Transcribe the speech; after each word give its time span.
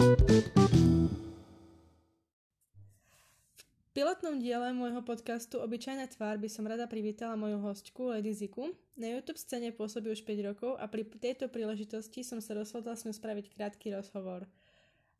V 0.00 0.06
pilotnom 3.92 4.40
diele 4.40 4.72
môjho 4.72 5.04
podcastu 5.04 5.60
Obyčajná 5.60 6.08
tvár 6.08 6.40
by 6.40 6.48
som 6.48 6.64
rada 6.64 6.88
privítala 6.88 7.36
moju 7.36 7.60
hostku 7.60 8.08
Lady 8.08 8.32
Ziku. 8.32 8.72
Na 8.96 9.12
YouTube 9.12 9.36
scéne 9.36 9.76
pôsobí 9.76 10.08
už 10.08 10.24
5 10.24 10.48
rokov 10.48 10.80
a 10.80 10.88
pri 10.88 11.04
tejto 11.04 11.52
príležitosti 11.52 12.24
som 12.24 12.40
sa 12.40 12.56
rozhodla 12.56 12.96
s 12.96 13.04
ňou 13.04 13.12
spraviť 13.12 13.52
krátky 13.52 13.92
rozhovor. 13.92 14.48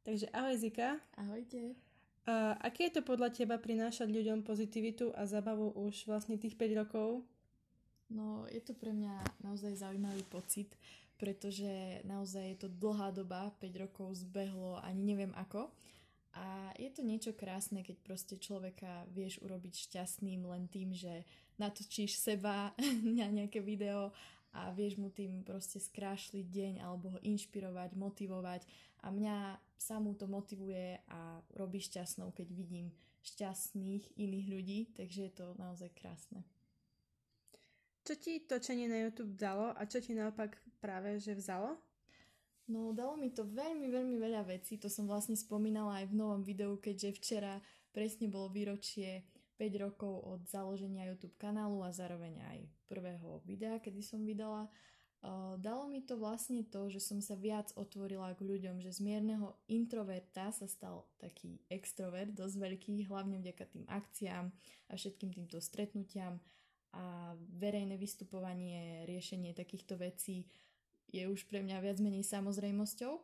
Takže 0.01 0.32
ahoj 0.32 0.57
Zika. 0.57 0.97
Ahojte. 1.12 1.77
A 2.25 2.57
aké 2.65 2.89
je 2.89 2.97
to 2.97 3.03
podľa 3.05 3.37
teba 3.37 3.61
prinášať 3.61 4.09
ľuďom 4.09 4.49
pozitivitu 4.49 5.12
a 5.12 5.29
zabavu 5.29 5.77
už 5.77 6.09
vlastne 6.09 6.41
tých 6.41 6.57
5 6.57 6.81
rokov? 6.81 7.21
No, 8.09 8.49
je 8.49 8.65
to 8.65 8.73
pre 8.73 8.97
mňa 8.97 9.45
naozaj 9.45 9.77
zaujímavý 9.77 10.25
pocit, 10.33 10.73
pretože 11.21 12.00
naozaj 12.09 12.57
je 12.57 12.59
to 12.64 12.68
dlhá 12.73 13.12
doba, 13.12 13.52
5 13.61 13.82
rokov 13.84 14.25
zbehlo, 14.25 14.80
ani 14.80 15.05
neviem 15.05 15.37
ako. 15.37 15.69
A 16.33 16.73
je 16.80 16.88
to 16.88 17.05
niečo 17.05 17.37
krásne, 17.37 17.84
keď 17.84 18.01
proste 18.01 18.41
človeka 18.41 19.05
vieš 19.12 19.37
urobiť 19.45 19.91
šťastným 19.91 20.48
len 20.48 20.65
tým, 20.73 20.96
že 20.96 21.29
natočíš 21.60 22.16
seba 22.16 22.73
na 23.20 23.29
nejaké 23.29 23.60
video 23.60 24.16
a 24.56 24.73
vieš 24.73 24.96
mu 24.96 25.12
tým 25.12 25.45
proste 25.45 25.79
skrášliť 25.79 26.46
deň 26.48 26.74
alebo 26.83 27.15
ho 27.15 27.19
inšpirovať, 27.23 27.95
motivovať 27.95 28.62
a 29.05 29.12
mňa 29.12 29.60
samú 29.79 30.16
to 30.16 30.24
motivuje 30.24 30.98
a 31.07 31.45
robí 31.55 31.79
šťastnou, 31.79 32.32
keď 32.32 32.48
vidím 32.51 32.91
šťastných 33.21 34.16
iných 34.16 34.46
ľudí, 34.48 34.80
takže 34.96 35.21
je 35.29 35.32
to 35.37 35.46
naozaj 35.60 35.93
krásne. 35.93 36.43
Čo 38.00 38.16
ti 38.16 38.42
točenie 38.42 38.88
na 38.88 38.98
YouTube 39.06 39.36
dalo 39.36 39.77
a 39.77 39.82
čo 39.84 40.00
ti 40.00 40.16
naopak 40.16 40.56
práve 40.80 41.20
že 41.20 41.36
vzalo? 41.36 41.77
No, 42.70 42.95
dalo 42.95 43.18
mi 43.18 43.34
to 43.34 43.42
veľmi, 43.45 43.90
veľmi 43.90 44.16
veľa 44.16 44.46
vecí. 44.46 44.78
To 44.78 44.86
som 44.86 45.10
vlastne 45.10 45.34
spomínala 45.34 46.02
aj 46.02 46.14
v 46.14 46.18
novom 46.18 46.42
videu, 46.46 46.78
keďže 46.78 47.18
včera 47.18 47.59
presne 47.90 48.30
bolo 48.30 48.46
výročie 48.46 49.26
5 49.59 49.82
rokov 49.82 50.23
od 50.23 50.40
založenia 50.46 51.10
YouTube 51.10 51.34
kanálu 51.34 51.82
a 51.82 51.90
zároveň 51.90 52.38
aj 52.40 52.59
prvého 52.87 53.42
videa, 53.42 53.82
kedy 53.82 54.01
som 54.01 54.23
vydala. 54.23 54.70
Dalo 55.60 55.85
mi 55.85 56.01
to 56.01 56.16
vlastne 56.16 56.64
to, 56.64 56.88
že 56.88 57.02
som 57.02 57.20
sa 57.20 57.37
viac 57.37 57.68
otvorila 57.76 58.32
k 58.32 58.40
ľuďom, 58.40 58.80
že 58.80 58.88
z 58.88 59.04
mierneho 59.04 59.52
introverta 59.68 60.48
sa 60.48 60.64
stal 60.64 61.04
taký 61.20 61.60
extrovert, 61.68 62.32
dosť 62.32 62.57
veľký, 62.57 63.04
hlavne 63.04 63.37
vďaka 63.37 63.68
tým 63.68 63.85
akciám 63.85 64.48
a 64.88 64.92
všetkým 64.97 65.28
týmto 65.34 65.60
stretnutiam 65.60 66.41
a 66.94 67.38
verejné 67.59 67.94
vystupovanie, 67.97 69.06
riešenie 69.06 69.55
takýchto 69.55 69.94
vecí 70.00 70.47
je 71.10 71.27
už 71.27 71.47
pre 71.50 71.62
mňa 71.62 71.82
viac 71.82 71.99
menej 71.99 72.27
samozrejmosťou. 72.27 73.19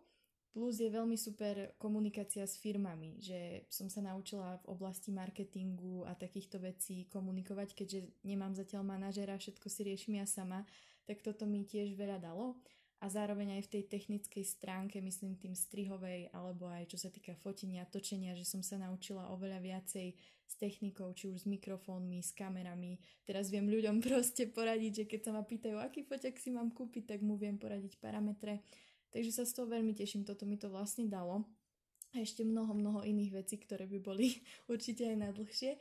Plus 0.57 0.81
je 0.81 0.89
veľmi 0.89 1.21
super 1.21 1.77
komunikácia 1.77 2.41
s 2.49 2.57
firmami, 2.57 3.21
že 3.21 3.69
som 3.69 3.93
sa 3.93 4.01
naučila 4.01 4.57
v 4.65 4.73
oblasti 4.73 5.13
marketingu 5.13 6.09
a 6.09 6.17
takýchto 6.17 6.57
vecí 6.57 7.05
komunikovať, 7.13 7.77
keďže 7.77 8.25
nemám 8.25 8.57
zatiaľ 8.57 8.89
manažera, 8.89 9.37
všetko 9.37 9.69
si 9.69 9.85
riešim 9.85 10.17
ja 10.17 10.25
sama, 10.25 10.65
tak 11.05 11.21
toto 11.21 11.45
mi 11.45 11.69
tiež 11.69 11.93
veľa 11.93 12.25
dalo. 12.25 12.57
A 13.05 13.13
zároveň 13.13 13.61
aj 13.61 13.69
v 13.69 13.73
tej 13.77 13.83
technickej 13.93 14.45
stránke, 14.49 15.05
myslím 15.05 15.37
tým 15.37 15.53
strihovej, 15.53 16.33
alebo 16.33 16.65
aj 16.73 16.89
čo 16.89 16.97
sa 16.97 17.13
týka 17.13 17.37
fotenia, 17.37 17.85
točenia, 17.85 18.33
že 18.33 18.49
som 18.49 18.65
sa 18.65 18.81
naučila 18.81 19.29
oveľa 19.37 19.61
viacej 19.61 20.17
s 20.47 20.55
technikou, 20.57 21.11
či 21.13 21.27
už 21.27 21.45
s 21.45 21.47
mikrofónmi, 21.51 22.23
s 22.23 22.31
kamerami. 22.31 23.03
Teraz 23.27 23.51
viem 23.51 23.67
ľuďom 23.67 23.99
proste 24.07 24.47
poradiť, 24.47 25.03
že 25.03 25.05
keď 25.11 25.21
sa 25.27 25.31
ma 25.35 25.43
pýtajú, 25.43 25.77
aký 25.83 26.07
foťak 26.07 26.39
si 26.39 26.55
mám 26.55 26.71
kúpiť, 26.71 27.17
tak 27.17 27.21
mu 27.27 27.35
viem 27.35 27.59
poradiť 27.59 27.99
parametre. 27.99 28.63
Takže 29.11 29.31
sa 29.33 29.45
z 29.45 29.53
toho 29.59 29.67
veľmi 29.67 29.93
teším, 29.93 30.23
toto 30.23 30.47
mi 30.47 30.57
to 30.57 30.71
vlastne 30.71 31.11
dalo. 31.11 31.47
A 32.15 32.23
ešte 32.23 32.47
mnoho, 32.47 32.73
mnoho 32.73 33.01
iných 33.03 33.45
vecí, 33.45 33.59
ktoré 33.59 33.85
by 33.91 33.99
boli 34.01 34.41
určite 34.73 35.11
aj 35.11 35.17
na 35.19 35.29
dlhšie, 35.35 35.77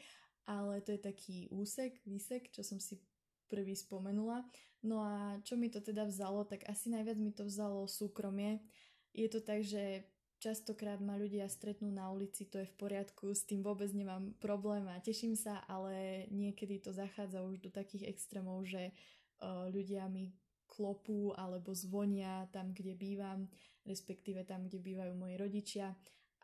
ale 0.50 0.82
to 0.82 0.94
je 0.98 1.02
taký 1.02 1.38
úsek, 1.54 2.02
výsek, 2.06 2.50
čo 2.50 2.66
som 2.66 2.82
si 2.82 2.98
prvý 3.46 3.78
spomenula. 3.78 4.46
No 4.86 5.02
a 5.02 5.38
čo 5.42 5.58
mi 5.58 5.70
to 5.70 5.82
teda 5.82 6.06
vzalo, 6.06 6.46
tak 6.46 6.66
asi 6.70 6.94
najviac 6.94 7.18
mi 7.18 7.34
to 7.34 7.46
vzalo 7.46 7.90
súkromie. 7.90 8.62
Je 9.14 9.26
to 9.30 9.42
tak, 9.42 9.66
že 9.66 10.06
Častokrát 10.36 11.00
ma 11.02 11.16
ľudia 11.16 11.48
stretnú 11.48 11.90
na 11.90 12.12
ulici, 12.12 12.46
to 12.46 12.62
je 12.62 12.68
v 12.68 12.76
poriadku, 12.76 13.32
s 13.32 13.48
tým 13.48 13.64
vôbec 13.64 13.90
nemám 13.96 14.36
problém 14.38 14.86
a 14.92 15.00
teším 15.00 15.34
sa, 15.34 15.64
ale 15.66 16.28
niekedy 16.30 16.84
to 16.84 16.92
zachádza 16.92 17.42
už 17.42 17.64
do 17.64 17.72
takých 17.72 18.12
extrémov, 18.12 18.68
že 18.68 18.92
uh, 18.92 19.72
ľudia 19.72 20.06
mi 20.12 20.36
klopú 20.68 21.32
alebo 21.40 21.72
zvonia 21.72 22.52
tam, 22.52 22.76
kde 22.76 22.94
bývam, 22.94 23.48
respektíve 23.88 24.44
tam, 24.44 24.68
kde 24.68 24.84
bývajú 24.84 25.14
moji 25.16 25.36
rodičia 25.40 25.96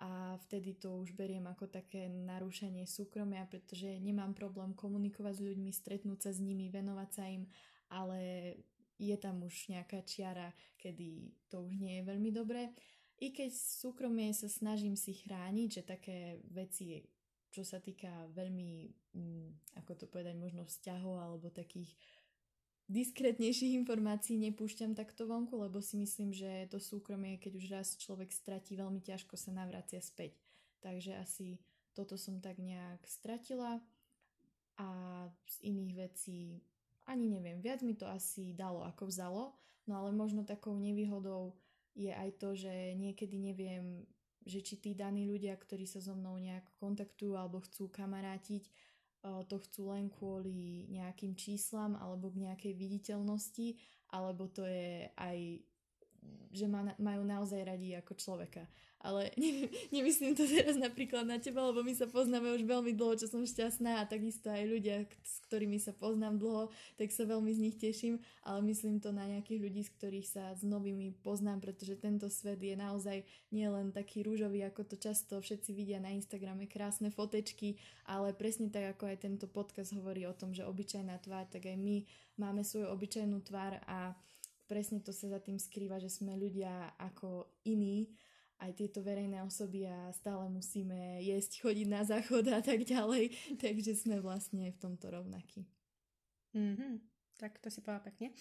a 0.02 0.34
vtedy 0.47 0.81
to 0.81 0.97
už 0.97 1.13
beriem 1.13 1.46
ako 1.46 1.69
také 1.69 2.09
narušenie 2.09 2.90
súkromia, 2.90 3.46
pretože 3.46 4.02
nemám 4.02 4.34
problém 4.34 4.73
komunikovať 4.73 5.34
s 5.38 5.46
ľuďmi, 5.46 5.69
stretnúť 5.69 6.19
sa 6.25 6.31
s 6.34 6.41
nimi, 6.41 6.73
venovať 6.73 7.09
sa 7.13 7.29
im, 7.29 7.46
ale 7.94 8.19
je 8.97 9.13
tam 9.18 9.46
už 9.46 9.69
nejaká 9.69 10.02
čiara, 10.02 10.53
kedy 10.81 11.29
to 11.53 11.62
už 11.62 11.78
nie 11.78 12.02
je 12.02 12.08
veľmi 12.09 12.29
dobré. 12.34 12.73
I 13.22 13.30
keď 13.30 13.54
súkromie 13.54 14.34
sa 14.34 14.50
snažím 14.50 14.98
si 14.98 15.14
chrániť, 15.14 15.70
že 15.70 15.84
také 15.86 16.18
veci, 16.50 17.06
čo 17.54 17.62
sa 17.62 17.78
týka 17.78 18.09
veľmi, 18.34 18.90
mm, 19.14 19.78
ako 19.78 19.92
to 19.94 20.06
povedať, 20.09 20.34
možno 20.42 20.66
vzťahov 20.66 21.22
alebo 21.22 21.54
takých 21.54 21.94
diskrétnejších 22.90 23.78
informácií 23.78 24.42
nepúšťam 24.42 24.98
takto 24.98 25.30
vonku, 25.30 25.54
lebo 25.54 25.80
si 25.80 26.02
myslím, 26.02 26.34
že 26.34 26.68
to 26.74 26.82
súkromie, 26.82 27.38
keď 27.38 27.54
už 27.56 27.66
raz 27.70 27.88
človek 27.96 28.34
stratí, 28.34 28.74
veľmi 28.74 29.00
ťažko 29.00 29.38
sa 29.38 29.53
navracia 29.53 30.02
späť. 30.02 30.36
Takže 30.82 31.16
asi 31.16 31.62
toto 31.94 32.18
som 32.18 32.42
tak 32.42 32.58
nejak 32.58 33.06
stratila 33.06 33.80
a 34.82 34.88
z 35.46 35.56
iných 35.70 35.94
vecí 35.94 36.66
ani 37.06 37.28
neviem, 37.30 37.59
viac 37.62 37.82
mi 37.82 37.98
to 37.98 38.08
asi 38.08 38.53
dalo 38.53 38.86
ako 38.86 39.09
vzalo, 39.09 39.44
no 39.90 39.94
ale 39.98 40.09
možno 40.14 40.46
takou 40.48 40.74
nevýhodou 40.78 41.53
je 41.96 42.12
aj 42.12 42.29
to, 42.40 42.56
že 42.56 42.96
niekedy 42.96 43.35
neviem, 43.38 44.07
že 44.46 44.63
či 44.63 44.79
tí 44.81 44.91
daní 44.97 45.29
ľudia, 45.29 45.53
ktorí 45.53 45.85
sa 45.85 46.02
so 46.02 46.18
mnou 46.18 46.40
nejak 46.41 46.66
kontaktujú 46.81 47.38
alebo 47.38 47.62
chcú 47.62 47.91
kamarátiť, 47.91 48.63
eh, 48.66 49.41
to 49.46 49.56
chcú 49.62 49.94
len 49.94 50.09
kvôli 50.09 50.90
nejakým 50.90 51.38
číslam 51.38 51.94
alebo 52.00 52.34
k 52.34 52.50
nejakej 52.50 52.74
viditeľnosti, 52.74 53.78
alebo 54.12 54.50
to 54.52 54.66
je 54.66 55.07
aj 55.16 55.38
že 56.52 56.68
ma, 56.68 56.92
majú 57.00 57.24
naozaj 57.24 57.64
radi 57.64 57.96
ako 57.96 58.14
človeka. 58.20 58.68
Ale 59.02 59.34
ne, 59.42 59.66
nemyslím 59.90 60.38
to 60.38 60.46
teraz 60.46 60.78
napríklad 60.78 61.26
na 61.26 61.42
teba, 61.42 61.66
lebo 61.66 61.82
my 61.82 61.94
sa 61.98 62.06
poznáme 62.06 62.54
už 62.54 62.62
veľmi 62.70 62.94
dlho, 62.94 63.18
čo 63.18 63.26
som 63.26 63.42
šťastná 63.42 63.98
a 63.98 64.06
takisto 64.06 64.54
aj 64.54 64.62
ľudia, 64.70 65.09
s 65.26 65.42
ktorými 65.50 65.82
sa 65.82 65.90
poznám 65.90 66.38
dlho, 66.38 66.70
tak 67.02 67.09
sa 67.09 67.26
veľmi 67.26 67.50
z 67.50 67.59
nich 67.66 67.76
teším, 67.82 68.22
ale 68.46 68.62
myslím 68.70 69.02
to 69.02 69.09
na 69.09 69.26
nejakých 69.26 69.59
ľudí, 69.66 69.82
s 69.82 69.92
ktorých 69.98 70.28
sa 70.30 70.54
s 70.54 70.62
novými 70.62 71.18
poznám, 71.26 71.66
pretože 71.66 71.98
tento 71.98 72.30
svet 72.30 72.62
je 72.62 72.78
naozaj 72.78 73.26
nielen 73.50 73.90
taký 73.90 74.22
rúžový, 74.22 74.62
ako 74.70 74.86
to 74.86 74.96
často 75.02 75.42
všetci 75.42 75.74
vidia 75.74 75.98
na 75.98 76.14
Instagrame, 76.14 76.70
krásne 76.70 77.09
fotečky, 77.09 77.82
ale 78.06 78.38
presne 78.38 78.70
tak, 78.70 78.94
ako 78.98 79.09
aj 79.09 79.18
tento 79.26 79.50
podcast 79.50 79.98
hovorí 79.98 80.30
o 80.30 80.38
tom, 80.38 80.53
že 80.53 80.62
obyčajná 80.62 81.18
tvár, 81.26 81.50
tak 81.50 81.66
aj 81.66 81.78
my 81.80 82.06
máme 82.38 82.62
svoju 82.62 82.86
obyčajnú 82.94 83.42
tvár 83.42 83.82
a 83.90 84.14
presne 84.72 85.04
to 85.04 85.12
sa 85.12 85.28
za 85.28 85.44
tým 85.44 85.59
skrýva, 85.59 86.00
že 86.00 86.08
sme 86.08 86.40
ľudia 86.40 86.96
ako 86.96 87.59
iní 87.68 88.08
aj 88.64 88.72
tieto 88.80 89.04
verejné 89.04 89.44
osoby 89.44 89.84
a 89.92 90.08
stále 90.16 90.48
musíme 90.48 91.20
jesť, 91.20 91.59
chodiť 91.59 91.88
na 91.92 92.08
záchod 92.08 92.48
a 92.48 92.64
tak 92.64 92.88
ďalej, 92.88 93.36
takže 93.64 94.00
sme 94.00 94.24
vlastne 94.24 94.72
v 94.72 94.80
tomto 94.80 95.12
rovnakí. 95.12 95.68
Mm-hmm. 96.56 96.94
Tak 97.36 97.59
to 97.59 97.68
si 97.68 97.84
povedala 97.84 98.08
pekne. 98.08 98.32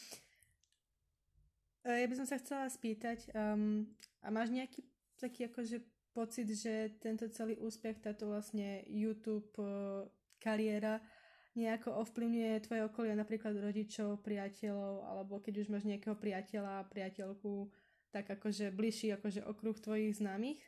E, 1.82 1.91
ja 1.98 2.06
by 2.06 2.14
som 2.14 2.26
sa 2.30 2.38
chcela 2.38 2.70
spýtať, 2.70 3.34
um, 3.34 3.91
a 4.22 4.28
máš 4.30 4.54
nejaký 4.54 4.86
taký 5.18 5.50
akože 5.50 5.82
pocit, 6.15 6.47
že 6.47 6.94
tento 7.03 7.27
celý 7.32 7.59
úspech, 7.59 7.98
táto 7.98 8.30
vlastne 8.30 8.86
YouTube 8.86 9.50
uh, 9.59 10.06
kariéra 10.38 11.00
nejako 11.58 12.06
ovplyvňuje 12.06 12.62
tvoje 12.66 12.82
okolie, 12.86 13.12
napríklad 13.18 13.58
rodičov, 13.58 14.22
priateľov, 14.22 15.06
alebo 15.06 15.42
keď 15.42 15.66
už 15.66 15.70
máš 15.74 15.84
nejakého 15.86 16.14
priateľa, 16.14 16.86
priateľku, 16.86 17.70
tak 18.10 18.30
akože 18.30 18.74
bližší 18.74 19.14
akože 19.18 19.42
okruh 19.47 19.74
tvojich 19.78 20.18
známych? 20.18 20.62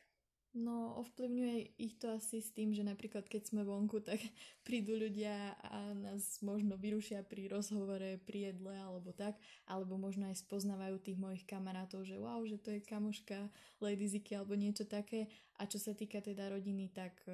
No, 0.53 1.01
ovplyvňuje 1.01 1.81
ich 1.81 1.97
to 1.97 2.13
asi 2.13 2.45
s 2.45 2.53
tým, 2.53 2.77
že 2.77 2.85
napríklad 2.85 3.25
keď 3.25 3.49
sme 3.49 3.65
vonku, 3.65 4.05
tak 4.05 4.21
prídu 4.69 5.01
ľudia 5.01 5.57
a 5.65 5.97
nás 5.97 6.45
možno 6.45 6.77
vyrušia 6.77 7.25
pri 7.25 7.49
rozhovore, 7.49 8.21
pri 8.21 8.53
jedle 8.53 8.77
alebo 8.77 9.17
tak, 9.17 9.41
alebo 9.65 9.97
možno 9.97 10.29
aj 10.29 10.45
spoznávajú 10.45 11.01
tých 11.01 11.17
mojich 11.17 11.49
kamarátov, 11.49 12.05
že 12.05 12.21
wow, 12.21 12.45
že 12.45 12.61
to 12.61 12.69
je 12.69 12.85
kamoška 12.85 13.49
Lady 13.81 14.05
Ziki 14.13 14.37
alebo 14.37 14.53
niečo 14.53 14.85
také. 14.85 15.25
A 15.57 15.65
čo 15.65 15.81
sa 15.81 15.97
týka 15.97 16.21
teda 16.21 16.53
rodiny, 16.53 16.93
tak 16.93 17.17
eh, 17.25 17.33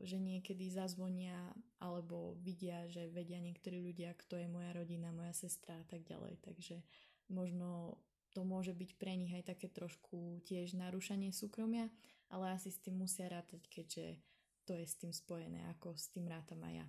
že 0.00 0.16
niekedy 0.16 0.72
zazvonia 0.72 1.36
alebo 1.76 2.40
vidia, 2.40 2.88
že 2.88 3.12
vedia 3.12 3.36
niektorí 3.36 3.84
ľudia, 3.84 4.16
kto 4.16 4.40
je 4.40 4.48
moja 4.48 4.72
rodina, 4.72 5.12
moja 5.12 5.36
sestra 5.36 5.76
a 5.76 5.84
tak 5.84 6.08
ďalej. 6.08 6.40
Takže 6.40 6.80
možno 7.28 8.00
to 8.32 8.48
môže 8.48 8.72
byť 8.72 8.90
pre 8.96 9.12
nich 9.16 9.32
aj 9.32 9.52
také 9.52 9.68
trošku 9.68 10.44
tiež 10.44 10.76
narušanie 10.76 11.32
súkromia, 11.32 11.88
ale 12.30 12.54
asi 12.54 12.72
s 12.72 12.82
tým 12.82 12.98
musia 12.98 13.30
rátať, 13.30 13.66
keďže 13.70 14.18
to 14.66 14.74
je 14.74 14.84
s 14.84 14.98
tým 14.98 15.14
spojené, 15.14 15.62
ako 15.78 15.94
s 15.94 16.10
tým 16.10 16.26
rátam 16.26 16.58
aj 16.66 16.82
ja. 16.82 16.86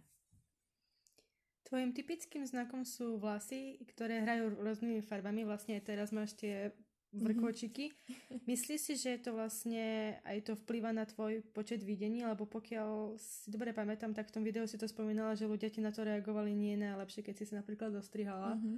Tvojim 1.68 1.92
typickým 1.92 2.48
znakom 2.48 2.88
sú 2.88 3.20
vlasy, 3.20 3.84
ktoré 3.92 4.24
hrajú 4.24 4.56
rôznymi 4.56 5.04
farbami. 5.04 5.44
Vlastne 5.44 5.76
aj 5.76 5.84
teraz 5.84 6.16
máš 6.16 6.32
tie 6.40 6.72
vrkočiky. 7.12 7.92
Mm-hmm. 7.92 8.40
Myslíš 8.52 8.80
si, 8.80 8.94
že 8.96 9.20
to 9.20 9.36
vlastne 9.36 10.16
aj 10.24 10.48
to 10.48 10.56
vplýva 10.64 10.96
na 10.96 11.04
tvoj 11.04 11.44
počet 11.52 11.84
videní? 11.84 12.24
Lebo 12.24 12.48
pokiaľ 12.48 13.20
si 13.20 13.52
dobre 13.52 13.76
pamätám, 13.76 14.16
tak 14.16 14.32
v 14.32 14.36
tom 14.40 14.44
videu 14.48 14.64
si 14.64 14.80
to 14.80 14.88
spomínala, 14.88 15.36
že 15.36 15.44
ľudia 15.44 15.68
ti 15.68 15.84
na 15.84 15.92
to 15.92 16.08
reagovali 16.08 16.56
nie 16.56 16.80
najlepšie, 16.80 17.28
keď 17.28 17.36
si 17.36 17.44
sa 17.52 17.60
napríklad 17.60 17.92
dostrihala. 17.92 18.56
Mm-hmm. 18.56 18.78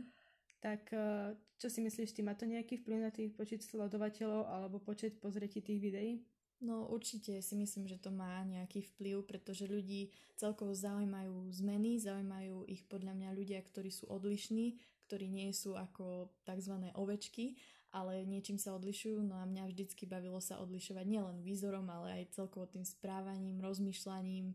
Tak 0.60 0.82
eh, 0.90 1.38
čo 1.62 1.68
si 1.70 1.86
myslíš, 1.86 2.18
ty 2.18 2.26
má 2.26 2.34
to 2.34 2.50
nejaký 2.50 2.82
vplyv 2.82 3.00
na 3.06 3.12
tých 3.14 3.32
počet 3.38 3.62
sledovateľov 3.62 4.50
alebo 4.50 4.82
počet 4.82 5.22
pozretí 5.22 5.62
tých 5.62 5.78
videí? 5.78 6.26
No 6.60 6.92
určite 6.92 7.40
si 7.40 7.56
myslím, 7.56 7.88
že 7.88 7.96
to 7.96 8.12
má 8.12 8.44
nejaký 8.44 8.84
vplyv, 8.84 9.24
pretože 9.24 9.64
ľudí 9.64 10.12
celkovo 10.36 10.76
zaujímajú 10.76 11.48
zmeny, 11.56 11.96
zaujímajú 12.04 12.68
ich 12.68 12.84
podľa 12.92 13.16
mňa 13.16 13.30
ľudia, 13.32 13.64
ktorí 13.64 13.88
sú 13.88 14.12
odlišní, 14.12 14.76
ktorí 15.08 15.32
nie 15.32 15.56
sú 15.56 15.80
ako 15.80 16.28
tzv. 16.44 16.76
ovečky, 17.00 17.56
ale 17.96 18.28
niečím 18.28 18.60
sa 18.60 18.76
odlišujú. 18.76 19.24
No 19.24 19.40
a 19.40 19.48
mňa 19.48 19.72
vždycky 19.72 20.04
bavilo 20.04 20.44
sa 20.44 20.60
odlišovať 20.60 21.06
nielen 21.08 21.40
výzorom, 21.48 21.88
ale 21.88 22.22
aj 22.22 22.36
celkovo 22.36 22.68
tým 22.68 22.84
správaním, 22.84 23.64
rozmýšľaním 23.64 24.52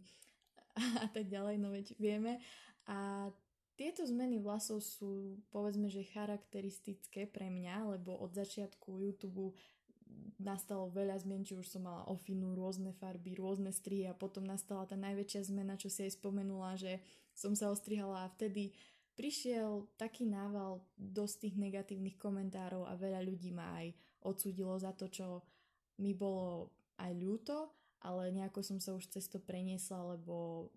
a 1.05 1.09
tak 1.09 1.33
ďalej, 1.33 1.56
no 1.56 1.73
veď 1.73 1.97
vieme. 1.97 2.37
A 2.85 3.33
tieto 3.75 4.06
zmeny 4.06 4.39
vlasov 4.39 4.85
sú 4.85 5.43
povedzme, 5.51 5.91
že 5.91 6.06
charakteristické 6.06 7.27
pre 7.27 7.51
mňa, 7.51 7.97
lebo 7.99 8.15
od 8.15 8.31
začiatku 8.31 9.03
YouTube 9.03 9.56
nastalo 10.39 10.91
veľa 10.91 11.17
zmien, 11.23 11.47
či 11.47 11.56
už 11.56 11.67
som 11.67 11.87
mala 11.87 12.05
ofinu, 12.11 12.53
rôzne 12.53 12.93
farby, 12.99 13.39
rôzne 13.39 13.71
strihy 13.71 14.11
a 14.11 14.19
potom 14.19 14.45
nastala 14.45 14.85
tá 14.85 14.99
najväčšia 14.99 15.49
zmena, 15.49 15.79
čo 15.79 15.89
si 15.89 16.05
aj 16.05 16.19
spomenula, 16.21 16.77
že 16.77 17.01
som 17.33 17.56
sa 17.56 17.71
ostrihala 17.71 18.27
a 18.27 18.33
vtedy 18.35 18.75
prišiel 19.15 19.87
taký 19.95 20.27
nával 20.27 20.83
dosť 20.99 21.49
tých 21.49 21.56
negatívnych 21.56 22.19
komentárov 22.19 22.85
a 22.85 22.99
veľa 22.99 23.23
ľudí 23.23 23.55
ma 23.55 23.79
aj 23.83 23.95
odsúdilo 24.27 24.75
za 24.79 24.91
to, 24.93 25.06
čo 25.06 25.43
mi 26.03 26.12
bolo 26.12 26.75
aj 26.99 27.12
ľúto, 27.15 27.71
ale 28.03 28.35
nejako 28.35 28.61
som 28.61 28.79
sa 28.83 28.93
už 28.93 29.06
cez 29.09 29.31
preniesla, 29.31 30.19
lebo 30.19 30.69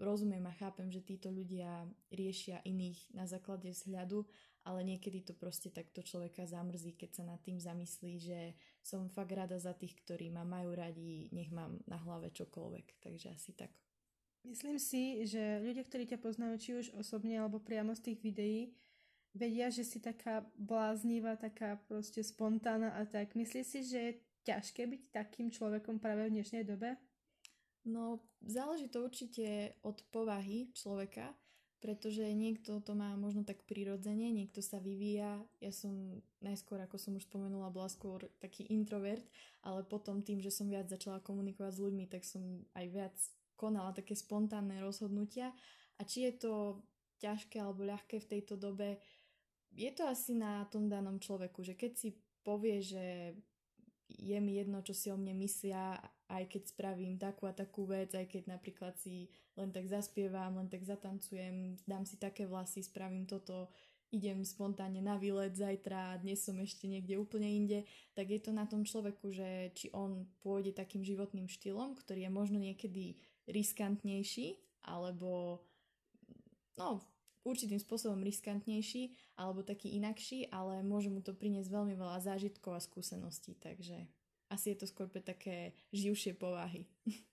rozumiem 0.00 0.42
a 0.48 0.56
chápem, 0.56 0.88
že 0.88 1.04
títo 1.04 1.28
ľudia 1.28 1.84
riešia 2.10 2.64
iných 2.64 3.12
na 3.12 3.28
základe 3.28 3.68
vzhľadu, 3.70 4.24
ale 4.64 4.84
niekedy 4.84 5.24
to 5.24 5.32
proste 5.32 5.72
takto 5.72 6.00
človeka 6.04 6.44
zamrzí, 6.44 6.96
keď 6.96 7.10
sa 7.20 7.24
nad 7.24 7.40
tým 7.40 7.60
zamyslí, 7.60 8.12
že 8.20 8.40
som 8.80 9.08
fakt 9.12 9.32
rada 9.32 9.56
za 9.56 9.72
tých, 9.72 9.96
ktorí 10.04 10.28
ma 10.32 10.44
majú 10.44 10.76
radi, 10.76 11.28
nech 11.32 11.48
mám 11.52 11.80
na 11.88 11.96
hlave 12.00 12.32
čokoľvek. 12.32 13.00
Takže 13.00 13.28
asi 13.32 13.52
tak. 13.56 13.72
Myslím 14.44 14.80
si, 14.80 15.28
že 15.28 15.60
ľudia, 15.60 15.84
ktorí 15.84 16.08
ťa 16.08 16.18
poznajú, 16.20 16.54
či 16.56 16.70
už 16.72 16.86
osobne 16.96 17.36
alebo 17.36 17.60
priamo 17.60 17.92
z 17.92 18.12
tých 18.12 18.18
videí, 18.24 18.72
vedia, 19.36 19.68
že 19.68 19.84
si 19.84 20.00
taká 20.00 20.48
bláznivá, 20.56 21.36
taká 21.36 21.76
proste 21.86 22.24
spontánna 22.24 22.96
a 22.96 23.04
tak. 23.04 23.36
Myslíš 23.36 23.66
si, 23.68 23.80
že 23.84 23.98
je 24.00 24.12
ťažké 24.48 24.88
byť 24.88 25.02
takým 25.12 25.52
človekom 25.52 26.00
práve 26.00 26.26
v 26.28 26.40
dnešnej 26.40 26.64
dobe? 26.64 26.96
No, 27.84 28.20
záleží 28.44 28.92
to 28.92 29.00
určite 29.00 29.72
od 29.80 30.04
povahy 30.12 30.68
človeka, 30.76 31.32
pretože 31.80 32.28
niekto 32.36 32.84
to 32.84 32.92
má 32.92 33.16
možno 33.16 33.40
tak 33.40 33.64
prirodzene, 33.64 34.28
niekto 34.28 34.60
sa 34.60 34.76
vyvíja. 34.76 35.40
Ja 35.64 35.72
som 35.72 36.20
najskôr, 36.44 36.76
ako 36.84 37.00
som 37.00 37.16
už 37.16 37.24
spomenula, 37.24 37.72
bola 37.72 37.88
skôr 37.88 38.28
taký 38.36 38.68
introvert, 38.68 39.24
ale 39.64 39.80
potom 39.88 40.20
tým, 40.20 40.44
že 40.44 40.52
som 40.52 40.68
viac 40.68 40.92
začala 40.92 41.24
komunikovať 41.24 41.72
s 41.72 41.82
ľuďmi, 41.82 42.04
tak 42.04 42.28
som 42.28 42.68
aj 42.76 42.86
viac 42.92 43.16
konala 43.56 43.96
také 43.96 44.12
spontánne 44.12 44.76
rozhodnutia. 44.84 45.56
A 45.96 46.04
či 46.04 46.28
je 46.28 46.32
to 46.36 46.52
ťažké 47.20 47.60
alebo 47.60 47.88
ľahké 47.88 48.20
v 48.20 48.30
tejto 48.36 48.60
dobe, 48.60 49.00
je 49.72 49.90
to 49.94 50.04
asi 50.04 50.34
na 50.34 50.66
tom 50.66 50.90
danom 50.90 51.22
človeku, 51.22 51.62
že 51.62 51.78
keď 51.78 51.92
si 51.94 52.08
povie, 52.42 52.82
že 52.82 53.36
je 54.18 54.38
mi 54.42 54.58
jedno, 54.58 54.82
čo 54.82 54.96
si 54.96 55.12
o 55.12 55.16
mne 55.16 55.36
myslia, 55.38 56.00
aj 56.30 56.46
keď 56.50 56.62
spravím 56.70 57.18
takú 57.18 57.46
a 57.46 57.54
takú 57.54 57.86
vec, 57.86 58.14
aj 58.14 58.26
keď 58.26 58.50
napríklad 58.50 58.94
si 58.98 59.30
len 59.54 59.70
tak 59.70 59.86
zaspievam, 59.86 60.58
len 60.58 60.70
tak 60.70 60.82
zatancujem, 60.86 61.78
dám 61.86 62.06
si 62.06 62.16
také 62.18 62.46
vlasy, 62.46 62.82
spravím 62.82 63.26
toto, 63.26 63.70
idem 64.10 64.42
spontánne 64.42 64.98
na 64.98 65.14
výlet 65.14 65.54
zajtra 65.54 66.18
dnes 66.18 66.42
som 66.42 66.58
ešte 66.58 66.90
niekde 66.90 67.14
úplne 67.14 67.46
inde, 67.46 67.86
tak 68.14 68.34
je 68.34 68.42
to 68.42 68.50
na 68.50 68.66
tom 68.66 68.82
človeku, 68.82 69.30
že 69.30 69.70
či 69.78 69.86
on 69.94 70.26
pôjde 70.42 70.74
takým 70.74 71.06
životným 71.06 71.46
štýlom, 71.46 71.94
ktorý 71.94 72.26
je 72.26 72.32
možno 72.34 72.58
niekedy 72.58 73.14
riskantnejší, 73.46 74.58
alebo 74.82 75.62
no, 76.74 76.98
určitým 77.44 77.80
spôsobom 77.80 78.20
riskantnejší, 78.20 79.16
alebo 79.40 79.64
taký 79.64 79.96
inakší, 79.96 80.48
ale 80.52 80.84
môže 80.84 81.08
mu 81.08 81.24
to 81.24 81.32
priniesť 81.32 81.72
veľmi 81.72 81.94
veľa 81.96 82.20
zážitkov 82.20 82.76
a 82.76 82.84
skúseností, 82.84 83.56
takže 83.56 84.08
asi 84.50 84.74
je 84.74 84.76
to 84.82 84.86
skôr 84.90 85.06
pre 85.06 85.22
také 85.22 85.72
živšie 85.94 86.34
povahy. 86.36 86.84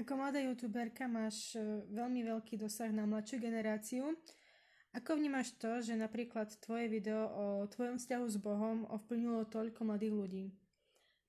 Ako 0.00 0.18
mladá 0.18 0.42
youtuberka 0.42 1.06
máš 1.06 1.54
e, 1.54 1.62
veľmi 1.86 2.26
veľký 2.26 2.58
dosah 2.58 2.90
na 2.90 3.06
mladšiu 3.06 3.38
generáciu. 3.38 4.10
Ako 4.90 5.14
vnímaš 5.14 5.54
to, 5.54 5.82
že 5.82 5.94
napríklad 5.94 6.50
tvoje 6.58 6.90
video 6.90 7.30
o 7.30 7.46
tvojom 7.70 7.98
vzťahu 7.98 8.26
s 8.26 8.36
Bohom 8.38 8.86
ovplyvnilo 8.90 9.46
toľko 9.46 9.86
mladých 9.86 10.14
ľudí? 10.14 10.46